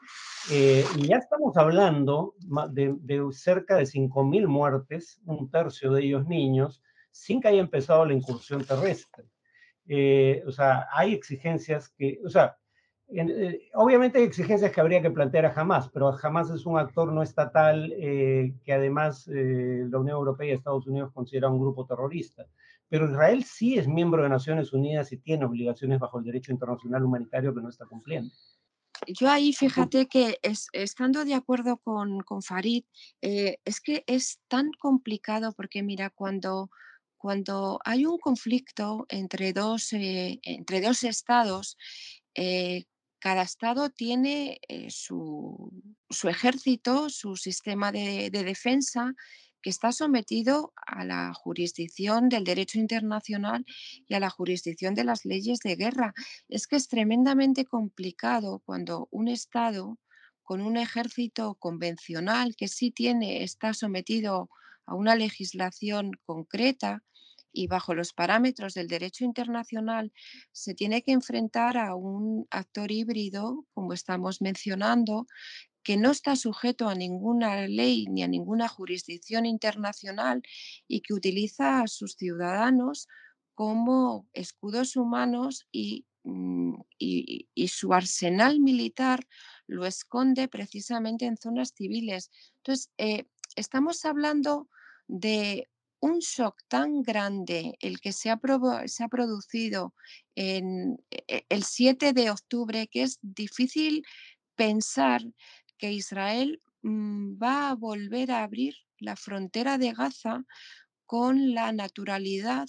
[0.50, 2.34] Eh, y ya estamos hablando
[2.70, 8.12] de, cerca de 5.000 muertes, un tercio de ellos niños, sin que haya empezado la
[8.12, 9.24] incursión terrestre.
[9.88, 12.58] Eh, o sea, hay exigencias que, o sea,
[13.14, 17.12] eh, obviamente hay exigencias que habría que plantear a Hamas, pero Hamas es un actor
[17.12, 21.86] no estatal eh, que además eh, la Unión Europea y Estados Unidos consideran un grupo
[21.86, 22.46] terrorista.
[22.92, 27.02] Pero Israel sí es miembro de Naciones Unidas y tiene obligaciones bajo el derecho internacional
[27.02, 28.30] humanitario que no está cumpliendo.
[29.06, 30.38] Yo ahí fíjate que
[30.74, 32.84] estando de acuerdo con, con Farid,
[33.22, 36.68] es que es tan complicado porque mira, cuando,
[37.16, 41.78] cuando hay un conflicto entre dos, entre dos estados,
[43.22, 45.70] cada estado tiene eh, su,
[46.24, 49.14] ejército, su sistema de, defensa
[49.62, 53.64] que está sometido a la jurisdicción del derecho internacional
[54.08, 56.14] y a la jurisdicción de las leyes de guerra.
[56.48, 59.98] Es que es tremendamente complicado cuando un Estado
[60.42, 64.50] con un ejército convencional que sí tiene, está sometido
[64.84, 67.02] a una legislación concreta,
[67.52, 70.12] y bajo los parámetros del derecho internacional
[70.52, 75.26] se tiene que enfrentar a un actor híbrido, como estamos mencionando,
[75.82, 80.42] que no está sujeto a ninguna ley ni a ninguna jurisdicción internacional
[80.88, 83.08] y que utiliza a sus ciudadanos
[83.54, 86.74] como escudos humanos y, mm,
[87.66, 89.26] su arsenal militar
[89.66, 92.30] lo esconde precisamente en zonas civiles.
[92.58, 93.24] Entonces, eh,
[93.56, 94.68] estamos hablando
[95.08, 95.68] de
[96.00, 98.40] un shock tan grande el que se ha,
[98.86, 99.94] se ha producido
[100.34, 104.02] en e, el 7 de octubre que es difícil
[104.56, 105.22] pensar
[105.82, 110.44] que Israel mm, va a volver a abrir la frontera de Gaza
[111.06, 112.68] con la naturalidad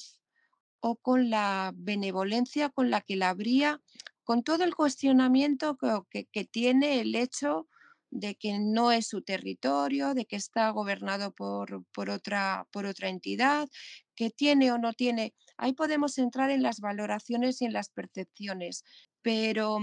[0.80, 3.80] o con la benevolencia con la que la abría,
[4.24, 5.78] con todo el cuestionamiento
[6.10, 7.68] que, tiene el hecho
[8.10, 13.10] de que no es su territorio, de que está gobernado por, por, otra, por otra
[13.10, 13.70] entidad,
[14.16, 15.36] que tiene o no tiene.
[15.58, 18.84] Ahí podemos entrar en las valoraciones y en las percepciones,
[19.22, 19.82] pero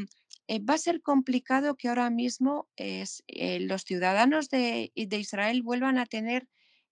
[0.51, 5.63] eh, va a ser complicado que ahora mismo es, eh, los ciudadanos de, de, Israel
[5.63, 6.49] vuelvan a tener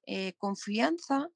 [0.06, 1.28] eh, confianza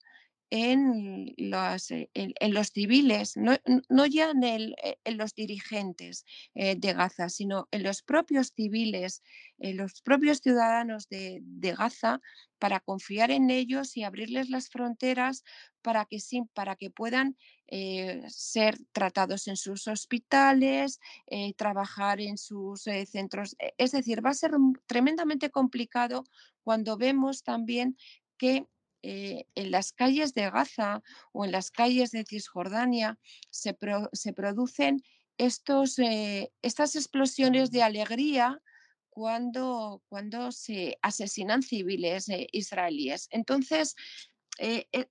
[0.54, 3.56] en los, eh, en, los civiles, no,
[3.88, 9.22] no ya en, eh, en, los dirigentes eh, de Gaza, sino en los propios civiles,
[9.58, 12.20] en los propios ciudadanos de, de, Gaza,
[12.58, 15.42] para confiar en ellos y abrirles las fronteras
[15.80, 17.36] para que, sí, para que puedan
[18.28, 21.00] ser tratados en sus hospitales,
[21.56, 23.56] trabajar en sus centros.
[23.58, 24.52] E, es decir, va a ser
[24.84, 26.24] tremendamente complicado
[26.62, 27.96] cuando vemos también
[28.36, 28.66] que
[29.02, 33.18] eh, en las calles de Gaza o en las calles de Cisjordania
[33.50, 35.02] se, producen
[35.38, 38.60] estos, eh, estas explosiones de alegría
[39.10, 43.28] cuando, cuando se asesinan civiles eh, israelíes.
[43.30, 43.96] Entonces,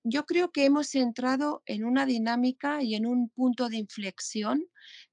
[0.04, 4.64] yo creo que hemos entrado en una dinámica y en un punto de inflexión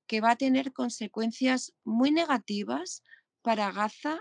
[0.07, 3.03] que va a tener consecuencias muy negativas
[3.43, 4.21] para Gaza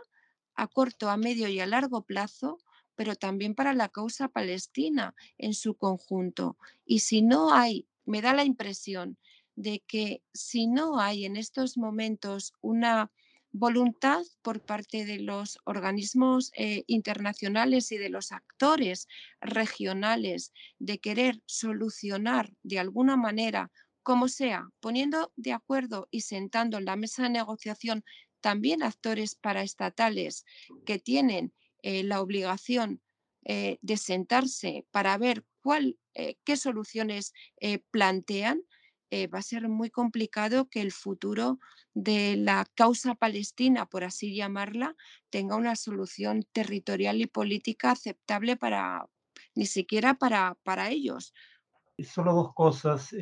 [0.55, 2.57] a corto, a medio y a largo plazo,
[2.97, 6.57] pero también para la causa palestina en su conjunto.
[6.85, 9.17] Y si no hay, me da la impresión
[9.55, 13.11] de que si no hay en estos momentos una
[13.51, 19.07] voluntad por parte de los organismos eh, internacionales y de los actores
[19.39, 23.71] regionales de querer solucionar de alguna manera,
[24.03, 28.03] como sea, poniendo de acuerdo y sentando en la mesa de negociación
[28.41, 30.45] también actores paraestatales
[30.85, 31.53] que tienen
[31.83, 33.01] eh, la obligación
[33.45, 37.33] eh, de sentarse para ver cuál, eh, qué soluciones
[37.91, 38.61] plantean,
[39.33, 41.59] va a ser muy complicado que el futuro
[41.93, 44.97] de la causa palestina, por así llamarla,
[45.29, 49.07] tenga una solución territorial y política aceptable para
[49.55, 51.33] ni siquiera para, para ellos.
[51.99, 53.15] Solo dos cosas.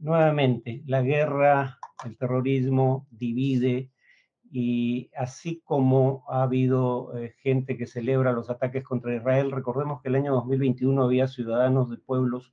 [0.00, 3.92] nuevamente, la guerra, el terrorismo divide,
[4.54, 10.10] y así como ha habido eh, gente que celebra los ataques contra Israel, recordemos que
[10.10, 12.52] el año 2021 había ciudadanos de pueblos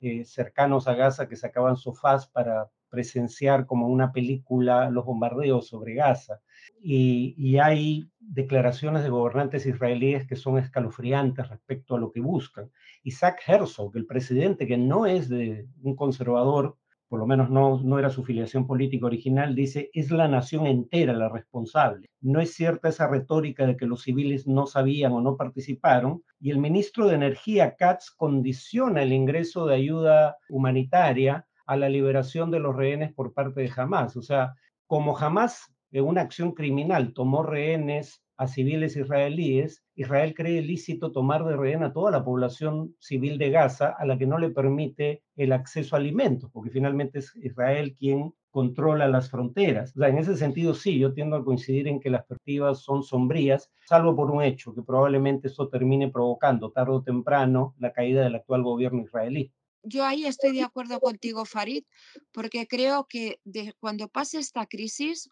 [0.00, 5.94] eh, cercanos a Gaza que sacaban sofás para presenciar como una película los bombardeos sobre
[5.94, 6.40] Gaza.
[6.80, 12.70] Y, hay declaraciones de gobernantes israelíes que son escalofriantes respecto a lo que buscan.
[13.02, 16.78] Isaac Herzog, el presidente que no es un conservador
[17.14, 21.12] por lo menos no, no era su filiación política original, dice, es la nación entera
[21.12, 22.10] la responsable.
[22.20, 26.24] No es cierta esa retórica de que los civiles no sabían o no participaron.
[26.40, 32.50] Y el ministro de Energía, Katz, condiciona el ingreso de ayuda humanitaria a la liberación
[32.50, 34.16] de los rehenes por parte de Hamas.
[34.16, 34.56] O sea,
[34.88, 41.44] como Hamas en una acción criminal tomó rehenes a civiles israelíes, Israel cree lícito tomar
[41.44, 45.22] de rehén a toda la población civil de Gaza a la que no le permite
[45.36, 49.96] el acceso a alimentos, porque finalmente es Israel quien controla las fronteras.
[49.96, 53.70] O en ese sentido sí, yo tiendo a coincidir en que las perspectivas son sombrías,
[53.86, 58.36] salvo por un hecho, que probablemente eso termine provocando tarde o temprano la caída del
[58.36, 59.52] actual gobierno israelí.
[59.82, 61.84] Yo ahí estoy de acuerdo contigo, Farid,
[62.32, 65.28] porque creo que de, cuando pase esta crisis,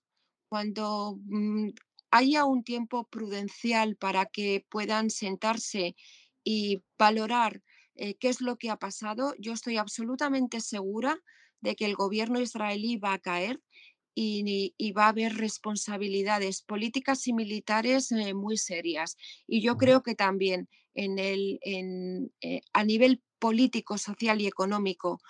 [0.48, 1.70] cuando mm,
[2.12, 5.96] haya un tiempo prudencial para que puedan sentarse
[6.44, 7.62] y valorar
[7.94, 11.18] eh, qué es lo que ha pasado, yo estoy absolutamente segura
[11.62, 13.60] de que el gobierno israelí va a caer
[14.14, 19.16] y, va a haber responsabilidades políticas y militares eh, muy serias.
[19.46, 25.20] Y yo creo que también en el, eh, a nivel político, social y económico,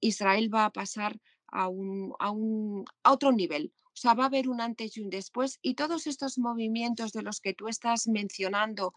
[0.00, 4.26] Israel va a pasar a, un, a, un, a otro nivel, o sea, va a
[4.26, 8.08] haber un antes y un después y todos estos movimientos de los que tú estás
[8.08, 8.92] mencionando,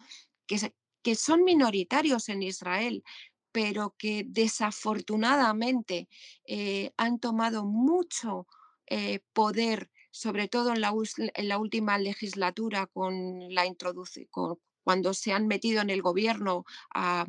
[0.47, 0.73] que,
[1.03, 3.03] que son minoritarios en Israel,
[3.51, 6.09] pero que desafortunadamente
[6.45, 8.47] eh, han tomado mucho
[8.87, 14.27] eh, poder, sobre todo en la, en la, última legislatura con la introducción,
[14.88, 16.63] cuando se han metido en el gobierno
[16.95, 17.25] a,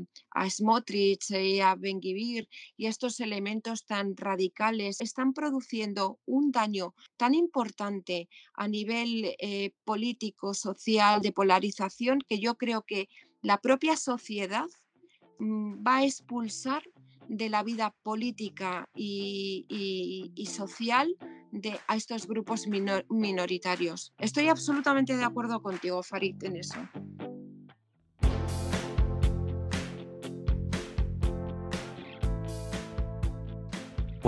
[0.48, 2.46] Smotrich y a Ben y
[2.86, 11.20] estos elementos tan radicales están produciendo un daño tan importante a nivel eh, político, social,
[11.20, 13.08] de polarización, que yo creo que
[13.42, 14.68] la propia sociedad
[15.40, 16.84] mm, va a expulsar
[17.26, 21.16] de la vida política y, social
[21.50, 24.12] de, a estos grupos minoritarios.
[24.18, 26.78] Estoy absolutamente de acuerdo contigo, Farid, en eso.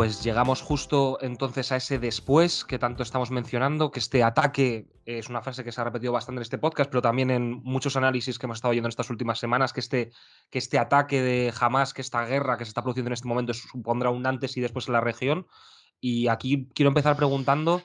[0.01, 5.29] Pues llegamos justo entonces a ese después que tanto estamos mencionando, que este ataque es
[5.29, 8.39] una frase que se ha repetido bastante en este podcast, pero también en muchos análisis
[8.39, 10.11] que hemos estado oyendo en estas últimas semanas, que este,
[10.49, 13.53] que este ataque de Hamas, que esta guerra que se está produciendo en este momento
[13.53, 15.47] supondrá un antes y después en la región.
[16.01, 17.83] Y aquí quiero empezar preguntando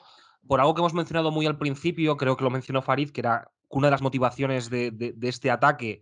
[0.48, 3.50] por algo que hemos mencionado muy al principio, creo que lo mencionó Farid, que era
[3.68, 6.00] una de las motivaciones de, este ataque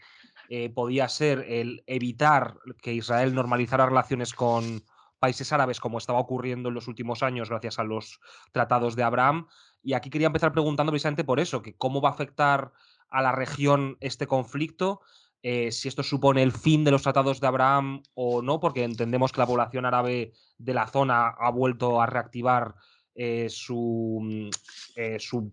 [0.48, 4.84] eh, podía ser el evitar que Israel normalizara relaciones con
[5.24, 8.20] países árabes como estaba ocurriendo en los últimos años gracias a los
[8.52, 9.46] tratados de Abraham.
[9.82, 12.72] Y aquí quería empezar preguntando precisamente por eso, que cómo va a afectar
[13.08, 15.00] a la región este conflicto,
[15.42, 19.32] eh, si esto supone el fin de los tratados de Abraham o no, porque entendemos
[19.32, 22.74] que la población árabe de la zona ha vuelto a reactivar
[23.14, 24.50] eh, su, mm,
[24.96, 25.52] eh, su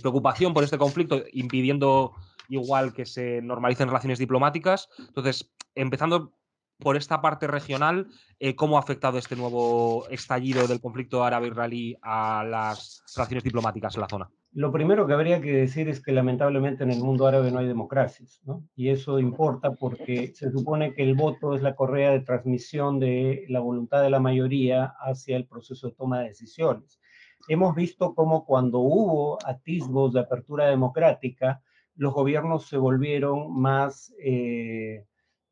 [0.00, 2.12] preocupación por este conflicto, impidiendo
[2.48, 4.88] igual que se normalicen relaciones diplomáticas.
[4.98, 6.32] Entonces, empezando
[6.78, 8.08] por esta parte regional,
[8.38, 14.00] eh, ¿cómo ha afectado este nuevo estallido del conflicto árabe-israelí a las relaciones diplomáticas en
[14.00, 14.30] la zona?
[14.52, 17.66] Lo primero que habría que decir es que lamentablemente en el mundo árabe no hay
[17.66, 18.64] democracias, ¿no?
[18.76, 23.46] Y eso importa porque se supone que el voto es la correa de transmisión de
[23.48, 27.00] la voluntad de la mayoría hacia el proceso de toma de decisiones.
[27.48, 31.60] Hemos visto cómo cuando hubo atisbos de apertura democrática,
[31.96, 34.14] los gobiernos se volvieron más...
[34.22, 35.04] Eh,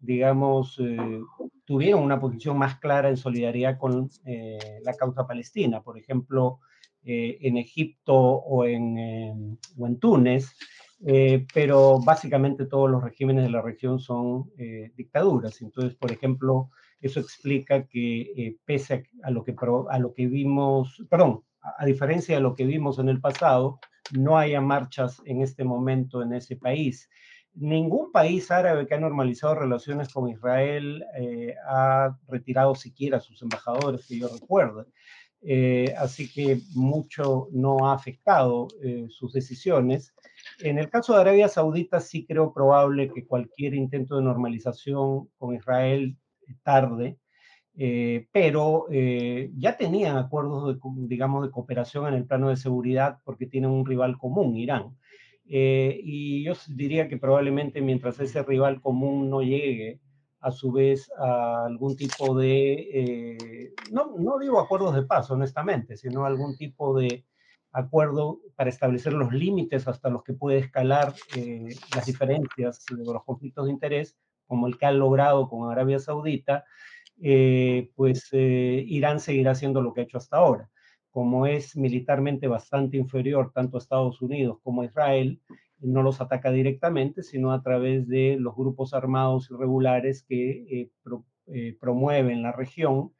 [0.02, 1.20] digamos, eh,
[1.64, 5.80] tuvieron una posición más clara en solidaridad con eh, la causa palestina.
[5.80, 6.58] Por ejemplo,
[7.04, 10.52] eh, en Egipto o en, o en Túnez,
[11.52, 14.52] pero básicamente todos los regímenes de la región son
[14.94, 15.60] dictaduras.
[15.60, 19.56] Entonces, por ejemplo, eso explica que pese a, lo que,
[19.90, 23.80] a lo que vimos, perdón, a diferencia de lo que vimos en el pasado,
[24.12, 27.08] no haya marchas en este momento en ese país
[27.54, 33.42] ningún país árabe que ha normalizado relaciones con Israel eh, ha retirado siquiera a sus
[33.42, 34.86] embajadores, que yo recuerdo.
[35.44, 40.14] Eh, así que mucho no ha afectado eh, sus decisiones.
[40.60, 45.54] En el caso de Arabia Saudita sí creo probable que cualquier intento de normalización con
[45.54, 46.16] Israel
[46.62, 47.18] tarde,
[48.32, 50.78] pero ya tenían acuerdos,
[51.08, 54.94] digamos, de cooperación en el plano de seguridad porque tienen un rival común, Irán.
[55.44, 60.00] Eh, y yo diría que probablemente mientras ese rival común no llegue
[60.40, 65.96] a su vez a algún tipo de, eh, no, no digo acuerdos de paz, honestamente,
[65.96, 67.24] sino algún tipo de
[67.72, 73.24] acuerdo para establecer los límites hasta los que puede escalar eh, las diferencias de los
[73.24, 74.16] conflictos de interés,
[74.46, 76.64] como el que ha logrado con Arabia Saudita,
[77.94, 80.71] pues Irán seguirá haciendo lo que ha hecho hasta ahora.
[81.12, 85.40] Como es militarmente bastante inferior tanto a Estados Unidos como a Israel,
[85.78, 90.90] no los ataca directamente, sino a través de los grupos armados irregulares que
[91.78, 93.12] promueven la región.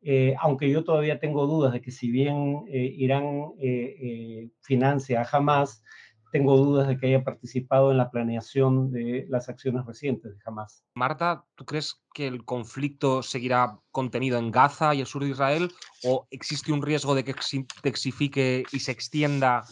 [0.00, 5.36] Eh, aunque yo todavía tengo dudas de que si bien eh, Irán eh, financia a
[5.36, 5.82] Hamas,
[6.30, 10.84] tengo dudas de que haya participado en la planeación de las acciones recientes de Hamas.
[10.94, 15.70] Marta, ¿tú crees que el conflicto seguirá contenido en Gaza y el sur de Israel
[16.04, 19.64] o existe un riesgo de que se intensifique y se extienda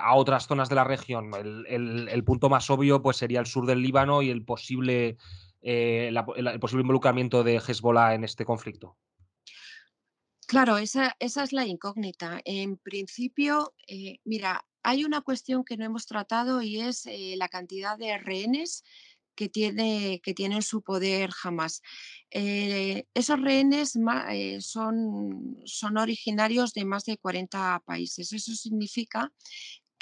[0.00, 1.30] a otras zonas de la región?
[1.66, 5.16] El, punto más obvio pues, sería el sur del Líbano y el posible,
[5.62, 8.96] el posible involucramiento de Hezbollah en este conflicto.
[10.52, 12.42] Claro, esa, esa es la incógnita.
[12.44, 17.48] En principio, eh, mira, hay una cuestión que no hemos tratado y es eh, la
[17.48, 18.84] cantidad de rehenes
[19.34, 21.80] que tiene, que tiene en su poder jamás.
[22.30, 23.98] Eh, esos rehenes
[24.60, 28.32] son, son originarios de más de 40 países.
[28.32, 29.32] Eso significa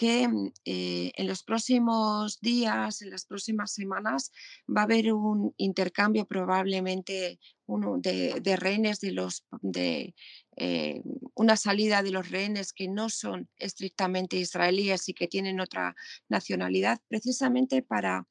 [0.00, 4.32] que mm, eh, en los próximos días, en las próximas semanas,
[4.66, 10.14] va a haber un intercambio probablemente uno de, rehenes de los de
[10.56, 11.02] eh,
[11.34, 15.94] una salida de los rehenes que no son estrictamente israelíes y que tienen otra
[16.30, 18.26] nacionalidad, precisamente para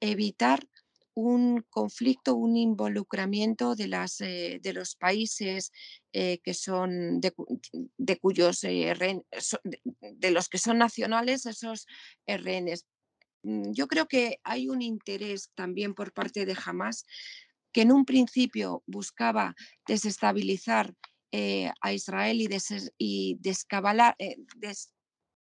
[0.00, 0.68] evitar
[1.16, 5.72] un conflicto, un involucramiento de, las, eh, de los países
[6.12, 8.94] eh, que son de, cuyos eh,
[10.02, 11.86] de, los que son nacionales esos
[12.26, 12.84] rehenes.
[13.42, 17.06] Mm, yo creo que hay un interés también por parte de Hamas
[17.72, 19.54] que en un principio buscaba
[19.88, 20.94] desestabilizar
[21.82, 24.16] a Israel y, des, y descabalar,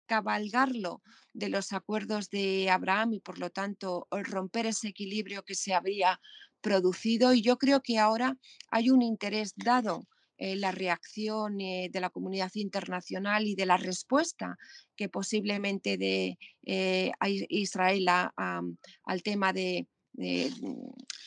[0.06, 1.02] cabalgarlo
[1.32, 6.20] de los acuerdos de Abraham y por lo tanto romper ese equilibrio que se habría
[6.60, 7.34] producido.
[7.34, 8.36] Y yo creo que ahora
[8.70, 13.76] hay un interés dado eh, la reacción eh, de la comunidad internacional y de la
[13.76, 14.58] respuesta
[14.96, 17.12] que posiblemente de eh,
[17.48, 19.86] Israel al tema de,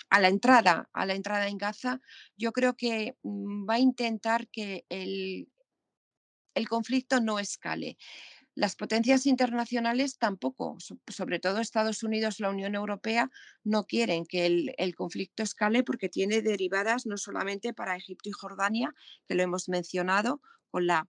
[0.09, 2.01] a la entrada a la entrada en Gaza,
[2.35, 5.47] yo creo que mm, va a intentar que el,
[6.53, 7.97] el conflicto no escale.
[8.57, 10.77] Las potencias internacionales tampoco,
[11.07, 13.29] sobre todo Estados Unidos, la Unión Europea,
[13.63, 18.95] no quieren que el, conflicto escale porque tiene derivadas no solamente para Egipto y Jordania,
[19.27, 20.41] que lo hemos mencionado,
[20.71, 21.07] con la,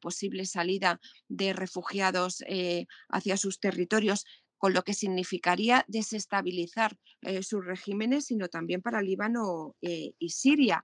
[0.00, 4.24] posible salida de refugiados eh, hacia sus territorios,
[4.56, 10.82] con lo que significaría desestabilizar eh, sus regímenes, sino también para Líbano eh, y Siria.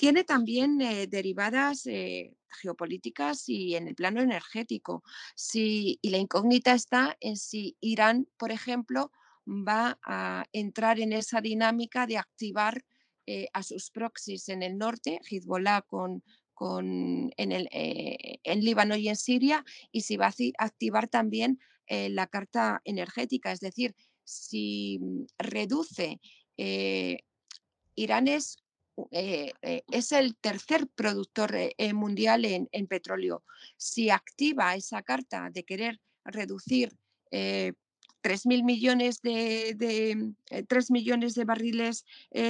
[0.00, 1.86] Tiene también derivadas
[2.48, 5.02] geopolíticas y en el plano energético.
[5.52, 9.12] y la incógnita está en si Irán, por ejemplo,
[9.46, 12.82] va a entrar en esa dinámica de activar
[13.26, 16.22] eh, a sus proxies en el norte, Hezbollah con,
[16.54, 21.58] con, en, el, eh, en Líbano y en Siria, y si va a activar también
[21.86, 23.94] eh, la carta energética, es decir,
[24.24, 26.20] si mm, reduce
[27.94, 28.58] Irán es
[29.10, 33.44] eh, eh, es el tercer productor eh, mundial en, petróleo.
[33.76, 36.92] Si activa esa carta de querer reducir
[38.22, 42.04] 3.000 millones de, de 3 millones de barriles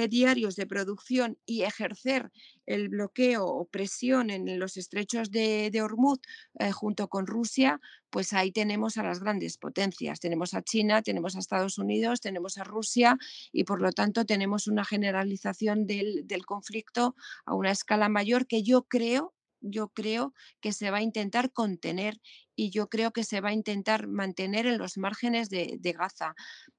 [0.09, 2.31] diarios de producción y ejercer
[2.65, 6.19] el bloqueo o presión en los estrechos de, de Hormuz
[6.59, 10.19] eh, junto con Rusia, pues ahí tenemos a las grandes potencias.
[10.19, 13.17] Tenemos a China, tenemos a Estados Unidos, tenemos a Rusia
[13.51, 17.15] y por lo tanto tenemos una generalización del, del conflicto
[17.45, 22.19] a una escala mayor que yo creo yo creo que se va a intentar contener
[22.61, 26.35] y yo creo que se va a intentar mantener en los márgenes de, Gaza.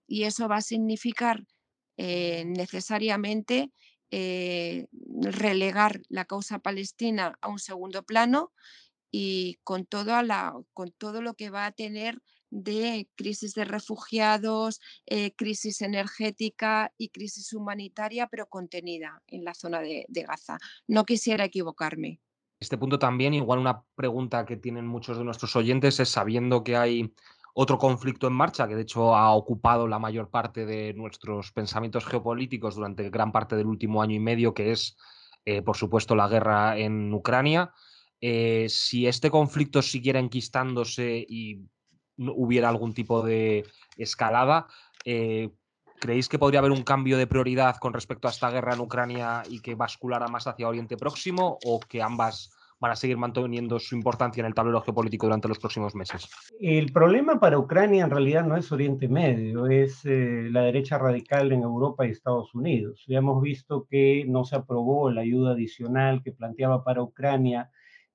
[0.07, 1.45] Y eso va a significar
[1.97, 3.72] eh, necesariamente
[4.12, 4.87] eh,
[5.22, 8.53] relegar la causa palestina a un segundo plano
[9.11, 10.22] y con todo,
[11.20, 18.28] lo que va a tener de crisis de refugiados, eh, crisis energética y crisis humanitaria,
[18.28, 20.59] pero contenida en la zona de Gaza.
[20.87, 22.20] No quisiera equivocarme.
[22.63, 26.77] Este punto también, igual una pregunta que tienen muchos de nuestros oyentes es sabiendo que
[26.77, 27.13] hay
[27.55, 32.07] otro conflicto en marcha que de hecho ha ocupado la mayor parte de nuestros pensamientos
[32.07, 34.97] geopolíticos durante gran parte del último año y medio, que es,
[35.45, 37.73] eh, por supuesto, la guerra en Ucrania.
[38.21, 41.63] Eh, si este conflicto siguiera enquistándose y
[42.17, 43.65] hubiera algún tipo de
[43.97, 44.69] escalada,
[45.05, 45.51] eh,
[46.03, 49.45] ¿creéis que podría haber un cambio de prioridad con respecto a esta guerra en Ucrania
[49.49, 52.51] y que basculara más hacia Oriente Próximo o que ambas
[52.81, 56.29] van a seguir manteniendo su importancia en el tablero geopolítico durante los próximos meses?
[56.61, 61.53] El problema para Ucrania en realidad no es Oriente Medio, es eh, la derecha radical
[61.53, 63.05] en Europa y Estados Unidos.
[63.07, 67.71] Ya hemos visto que no se aprobó la ayuda adicional que planteaba para Ucrania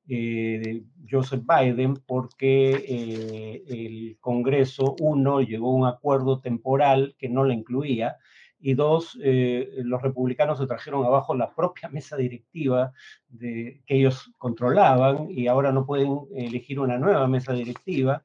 [0.09, 7.43] eh, Joseph Biden porque eh, el Congreso, uno, llegó a un acuerdo temporal que no
[7.43, 8.17] la incluía,
[8.59, 12.93] y dos, eh, los republicanos se trajeron abajo la propia mesa directiva
[13.27, 18.23] de, que ellos controlaban y ahora no pueden elegir una nueva mesa directiva.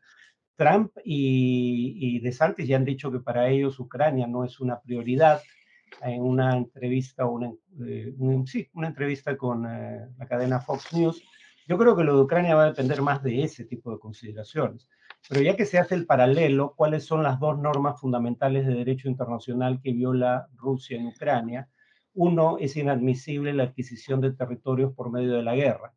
[0.57, 5.43] Trump y, y DeSantis ya han dicho que para ellos Ucrania no es una prioridad.
[6.01, 7.53] En una entrevista, una,
[8.47, 11.23] sí, una entrevista con la cadena Fox News,
[11.67, 14.89] yo creo que lo de Ucrania va a depender más de ese tipo de consideraciones.
[15.29, 19.09] Pero ya que se hace el paralelo, ¿cuáles son las dos normas fundamentales de derecho
[19.09, 21.69] internacional que viola Rusia en Ucrania?
[22.15, 25.95] Uno, es inadmisible la adquisición de territorios por medio de la guerra.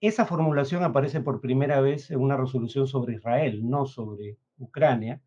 [0.00, 5.22] Esa formulación aparece por primera vez en una resolución sobre Israel, no sobre Ucrania,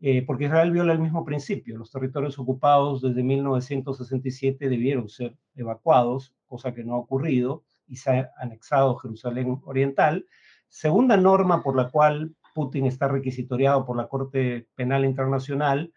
[0.00, 1.76] eh, porque Israel viola el mismo principio.
[1.76, 8.10] Los territorios ocupados desde 1967 debieron ser evacuados, cosa que no ha ocurrido y se
[8.10, 10.26] ha anexado Jerusalén Oriental.
[10.66, 15.92] Segunda norma por la cual Putin está requisitoriado por la Corte Penal Internacional,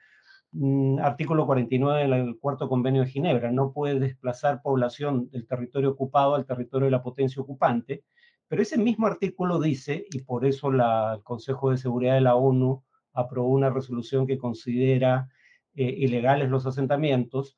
[0.51, 6.35] mm, artículo 49 del cuarto convenio de Ginebra, no puede desplazar población del territorio ocupado
[6.35, 8.03] al territorio de la potencia ocupante,
[8.49, 12.83] pero ese mismo artículo dice, y por eso el Consejo de Seguridad de la ONU
[13.13, 15.29] aprobó una resolución que considera
[15.73, 17.57] eh, ilegales los asentamientos,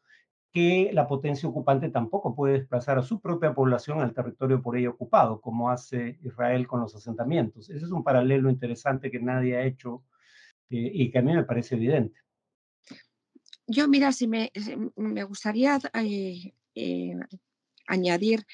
[0.54, 4.90] que la potencia ocupante tampoco puede desplazar a su propia población al territorio por ella
[4.90, 7.70] ocupado, como hace Israel con los asentamientos.
[7.70, 10.04] Ese es un paralelo interesante que nadie ha hecho
[10.70, 12.20] eh, y que a mí me parece evidente.
[13.68, 14.52] Yo, mira, si me,
[14.96, 17.16] me gustaría eh, eh,
[17.86, 18.46] añadir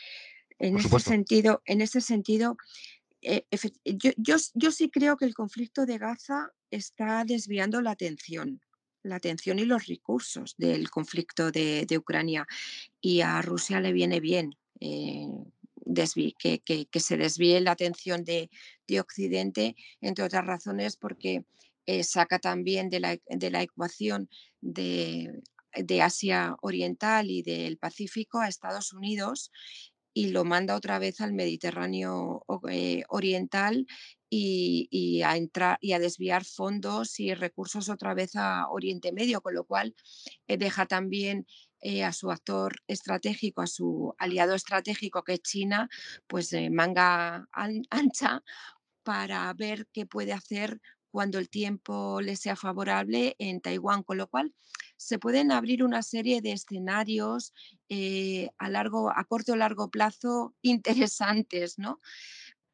[0.58, 2.58] en ese sentido, en ese sentido,
[3.86, 8.60] yo, yo, yo sí creo que el conflicto de Gaza está desviando la atención
[9.04, 12.48] la atención y los recursos del conflicto de, Ucrania.
[13.02, 15.28] Y a Rusia le viene bien eh,
[16.40, 18.50] que, se desvíe la atención de,
[19.00, 21.46] Occidente, entre otras razones porque
[21.88, 24.30] eh, saca también de la, ecuación
[24.62, 25.42] de,
[25.76, 29.52] de Asia Oriental y del Pacífico a Estados Unidos
[30.14, 33.88] y lo manda otra vez al Mediterráneo eh, Oriental
[34.36, 39.54] y, a entrar y a desviar fondos y recursos otra vez a Oriente Medio, con
[39.54, 39.96] lo cual
[40.48, 41.46] eh, deja también
[41.82, 45.90] eh, a su actor estratégico, a su aliado estratégico que es China,
[46.28, 47.48] pues manga
[47.90, 48.44] ancha
[49.04, 50.82] para ver qué puede hacer
[51.12, 54.52] cuando el tiempo le sea favorable en Taiwán, con lo cual
[54.98, 57.54] se pueden abrir una serie de escenarios
[57.88, 62.00] eh, a, largo, a corto o largo plazo interesantes, ¿no?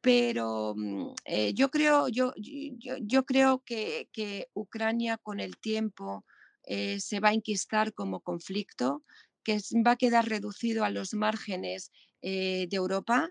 [0.00, 6.24] Pero mm, eh, yo creo, yo, yo, creo que, Ucrania con el tiempo
[6.64, 9.02] eh, se va a inquistar como conflicto,
[9.42, 11.90] que va a quedar reducido a los márgenes
[12.22, 13.30] de Europa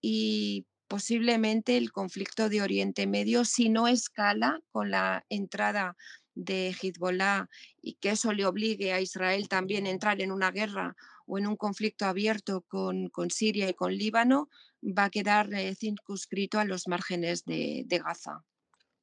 [0.00, 5.96] y posiblemente el conflicto de Oriente Medio, si no escala con la entrada
[6.34, 7.48] de Hezbollah
[7.80, 10.94] y que eso le obligue a Israel también a entrar en una guerra
[11.26, 14.48] o en un conflicto abierto con, Siria y con Líbano,
[14.82, 18.44] va a quedar eh, circunscrito a los márgenes de, Gaza.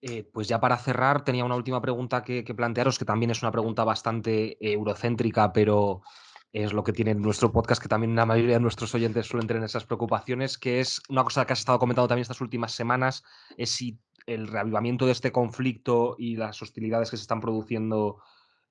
[0.01, 3.51] Eh, pues ya para cerrar, tenía una última pregunta que, plantearos, que también es una
[3.51, 6.01] pregunta bastante eurocéntrica, pero
[6.51, 9.63] es lo que tiene nuestro podcast, que también la mayoría de nuestros oyentes suelen tener
[9.63, 13.23] esas preocupaciones, que es una cosa que has estado comentando también estas últimas semanas,
[13.57, 18.21] es si el reavivamiento de este conflicto y las hostilidades que se están produciendo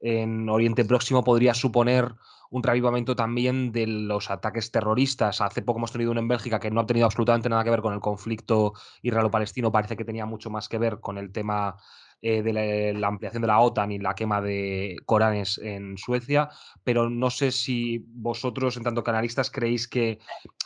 [0.00, 2.14] en Oriente Próximo podría suponer
[2.50, 5.40] un reavivamiento también de los ataques terroristas.
[5.40, 7.82] Hace poco hemos tenido uno en Bélgica que no ha tenido absolutamente nada que ver
[7.82, 8.72] con el conflicto
[9.02, 11.76] israelo-palestino, parece que tenía mucho más que ver con el tema
[12.22, 16.48] eh, de la, ampliación de la OTAN y la quema de Coranes en Suecia,
[16.82, 20.18] pero no sé si vosotros, en tanto canalistas, creéis que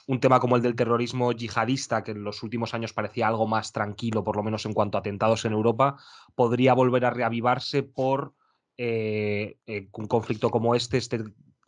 [0.07, 3.73] un tema como el del terrorismo yihadista, que en los últimos años parecía algo más
[3.73, 5.97] tranquilo, por lo menos en cuanto a atentados en Europa,
[6.35, 8.35] podría volver a reavivarse por
[8.79, 11.19] eh, eh, un conflicto como este esté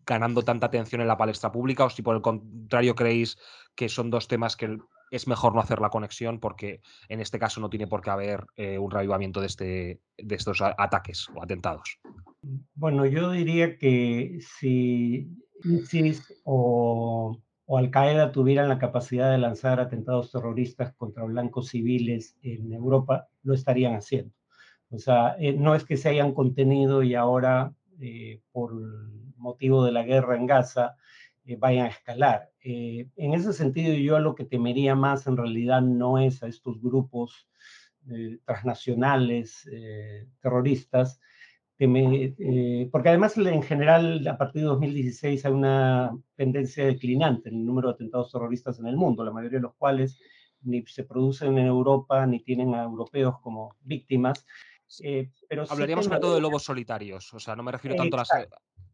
[0.07, 3.39] ganando tanta atención en la palestra pública o si por el contrario creéis
[3.75, 4.79] que son dos temas que
[5.11, 8.47] es mejor no hacer la conexión porque en este caso no tiene por qué haber
[8.57, 11.99] eh, un reavivamiento de, este, de estos ataques o atentados.
[12.75, 15.29] Bueno, yo diría que si
[15.65, 22.73] ISIS o, Al Qaeda tuvieran la capacidad de lanzar atentados terroristas contra blancos civiles en
[22.73, 24.35] Europa, lo estarían haciendo.
[24.95, 28.73] O sea, eh, no es que se hayan contenido y ahora, eh, por
[29.37, 30.97] motivo de la guerra en Gaza,
[31.45, 32.51] eh, vayan a escalar.
[32.63, 37.49] En ese sentido, yo lo que temería más en realidad no es a estos grupos
[38.47, 39.69] transnacionales
[40.41, 41.21] terroristas,
[41.79, 47.89] porque además en general a partir de 2016 hay una tendencia declinante en el número
[47.89, 50.19] de atentados terroristas en el mundo, la mayoría de los cuales
[50.63, 54.47] ni se producen en Europa ni tienen a europeos como víctimas.
[55.49, 58.29] Pero Hablaríamos sobre todo de lobos solitarios, o sea, no me refiero tanto a las...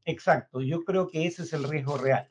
[0.04, 2.30] Exacto, yo creo que ese es el riesgo real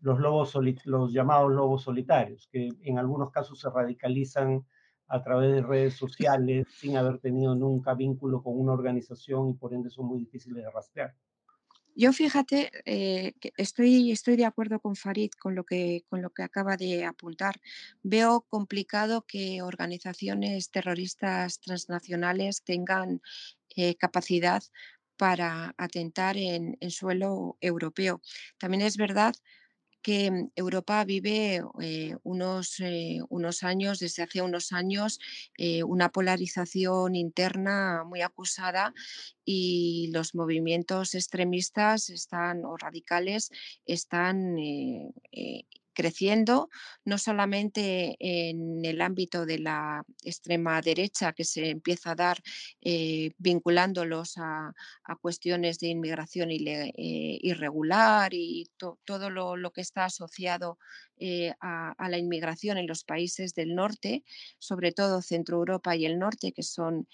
[0.00, 4.64] los, lobos los llamados lobos solitarios, que en algunos casos se radicalizan
[5.08, 9.74] a través de redes sociales sin haber tenido nunca vínculo con una organización y por
[9.74, 11.14] ende son muy difíciles de rastrear.
[11.96, 16.30] Yo fíjate, eh, que estoy, estoy de acuerdo con Farid con lo, que, con lo
[16.30, 17.60] que acaba de apuntar.
[18.02, 23.20] Veo complicado que organizaciones terroristas transnacionales tengan
[23.76, 24.62] eh, capacidad
[25.16, 28.22] para atentar en, en, suelo europeo.
[28.58, 29.34] También es verdad
[30.02, 35.18] que mm, Europa vive eh, unos, eh, unos, años, desde hace unos años,
[35.56, 38.94] eh, una polarización interna muy acusada
[39.44, 43.50] y los movimientos extremistas están o radicales
[43.84, 44.56] están
[46.00, 46.70] creciendo,
[47.04, 52.38] no solamente en el ámbito de la extrema derecha que se empieza a dar
[52.80, 54.72] eh, vinculándolos a,
[55.20, 56.92] cuestiones de inmigración eh,
[57.42, 58.70] irregular y
[59.04, 60.78] todo lo, que está asociado
[61.18, 64.24] eh, a, la inmigración en los países del norte,
[64.58, 67.06] sobre todo Centro Europa y el norte, que son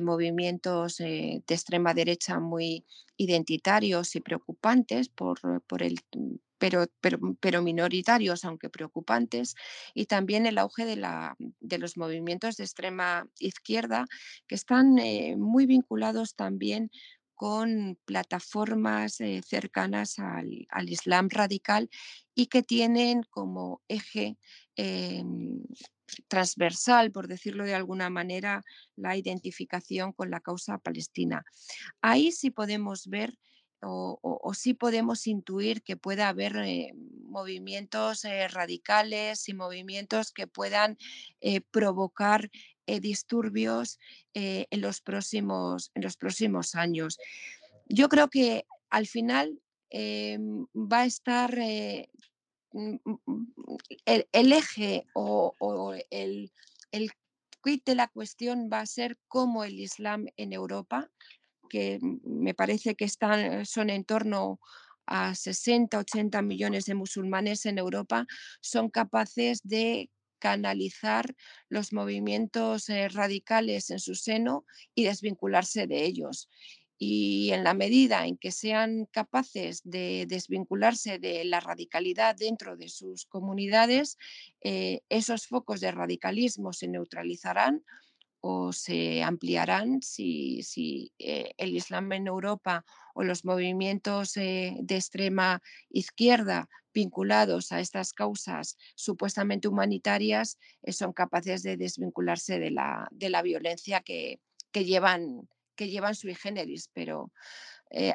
[0.00, 2.84] movimientos de extrema derecha muy
[3.16, 5.96] identitarios y preocupantes por, por el
[7.40, 9.56] pero, minoritarios, aunque preocupantes,
[9.94, 14.06] y también el auge de, los movimientos de extrema izquierda,
[14.46, 16.90] que están eh, muy vinculados también
[17.34, 21.90] con plataformas eh, cercanas al, al, Islam radical
[22.36, 24.38] y que tienen como eje
[24.76, 25.64] em,
[26.28, 28.62] transversal, por decirlo de alguna manera,
[28.94, 31.44] la identificación con la causa palestina.
[32.00, 33.36] Ahí sí podemos ver
[33.84, 36.92] o, sí podemos intuir que pueda haber eh,
[37.24, 40.98] movimientos eh, radicales y movimientos que puedan
[41.40, 42.50] eh, provocar
[43.00, 43.98] disturbios
[44.34, 47.16] en, los próximos, en los próximos años.
[47.86, 49.58] Yo creo que al final
[49.94, 51.56] va a estar
[52.72, 53.46] mm, mm, mm,
[54.04, 56.52] el, eje o, o el,
[56.90, 57.10] el
[57.62, 61.10] de la cuestión va a ser cómo el Islam en Europa
[61.72, 64.60] que me parece que están, son en torno
[65.06, 68.26] a 60, 80 millones de musulmanes en Europa,
[68.60, 71.34] son capaces de canalizar
[71.70, 76.50] los movimientos eh, radicales en su seno y desvincularse de ellos.
[76.98, 82.90] Y en la medida en que sean capaces de desvincularse de la radicalidad dentro de
[82.90, 84.18] sus comunidades,
[84.60, 87.82] eh, esos focos de radicalismo se neutralizarán
[88.44, 90.60] o se ampliarán si,
[91.20, 92.84] eh, el Islam en Europa
[93.14, 101.12] o los movimientos eh, de extrema izquierda vinculados a estas causas supuestamente humanitarias eh, son
[101.12, 104.40] capaces de desvincularse de la, de la violencia que,
[104.72, 106.90] que, llevan, que llevan sui generis.
[106.92, 107.30] Pero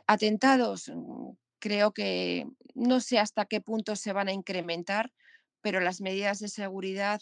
[0.07, 5.13] atentados mm, creo que no sé hasta qué punto se van a incrementar
[5.61, 7.19] pero las medidas de seguridad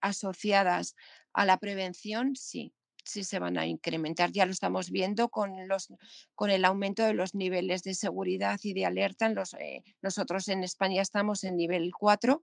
[0.00, 0.96] asociadas
[1.36, 2.72] a la prevención sí,
[3.04, 4.32] sí se van a incrementar.
[4.32, 5.92] Ya lo estamos viendo con, los,
[6.34, 9.28] con el aumento de los niveles de seguridad y de alerta.
[9.28, 12.42] los, eh, nosotros en España estamos en nivel 4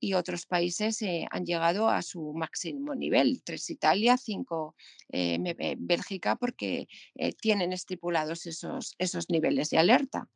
[0.00, 3.42] y otros países eh, han llegado a su máximo nivel.
[3.44, 4.74] Tres Italia, cinco
[5.08, 6.88] Bélgica, porque
[7.40, 10.28] tienen estipulados esos, esos niveles de alerta.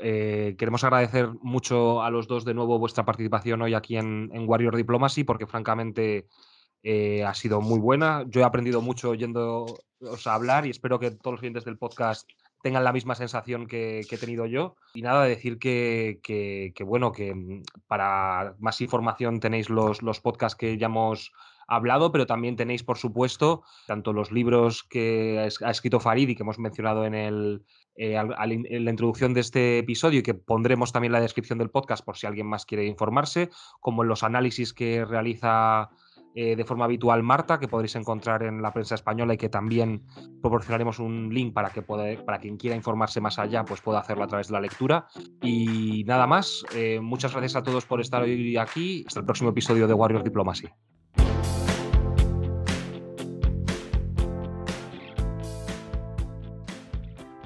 [0.00, 4.76] Eh, queremos agradecer mucho a los dos de nuevo vuestra participación hoy aquí en, Warrior
[4.76, 6.26] Diplomacy, porque francamente
[6.82, 8.24] eh, ha sido muy buena.
[8.28, 9.80] Yo he aprendido mucho oyéndoos
[10.26, 12.28] hablar y espero que todos los clientes del podcast
[12.62, 14.76] tengan la misma sensación que, he tenido yo.
[14.94, 20.78] Y nada, decir que, bueno, que mm, para más información tenéis los, los podcasts que
[20.78, 21.32] ya hemos
[21.66, 26.42] hablado, pero también tenéis, por supuesto, tanto los libros que ha escrito Farid y que
[26.42, 27.64] hemos mencionado en, el,
[27.94, 32.04] eh, la introducción de este episodio y que pondremos también en la descripción del podcast
[32.04, 35.90] por si alguien más quiere informarse, como en los análisis que realiza
[36.34, 40.02] eh, de forma habitual Marta, que podréis encontrar en la prensa española y que también
[40.40, 44.28] proporcionaremos un link para que para quien quiera informarse más allá, pues pueda hacerlo a
[44.28, 45.06] través de la lectura.
[45.42, 49.04] Y nada más, eh, muchas gracias a todos por estar hoy aquí.
[49.06, 50.68] Hasta el próximo episodio de Warrior Diplomacy.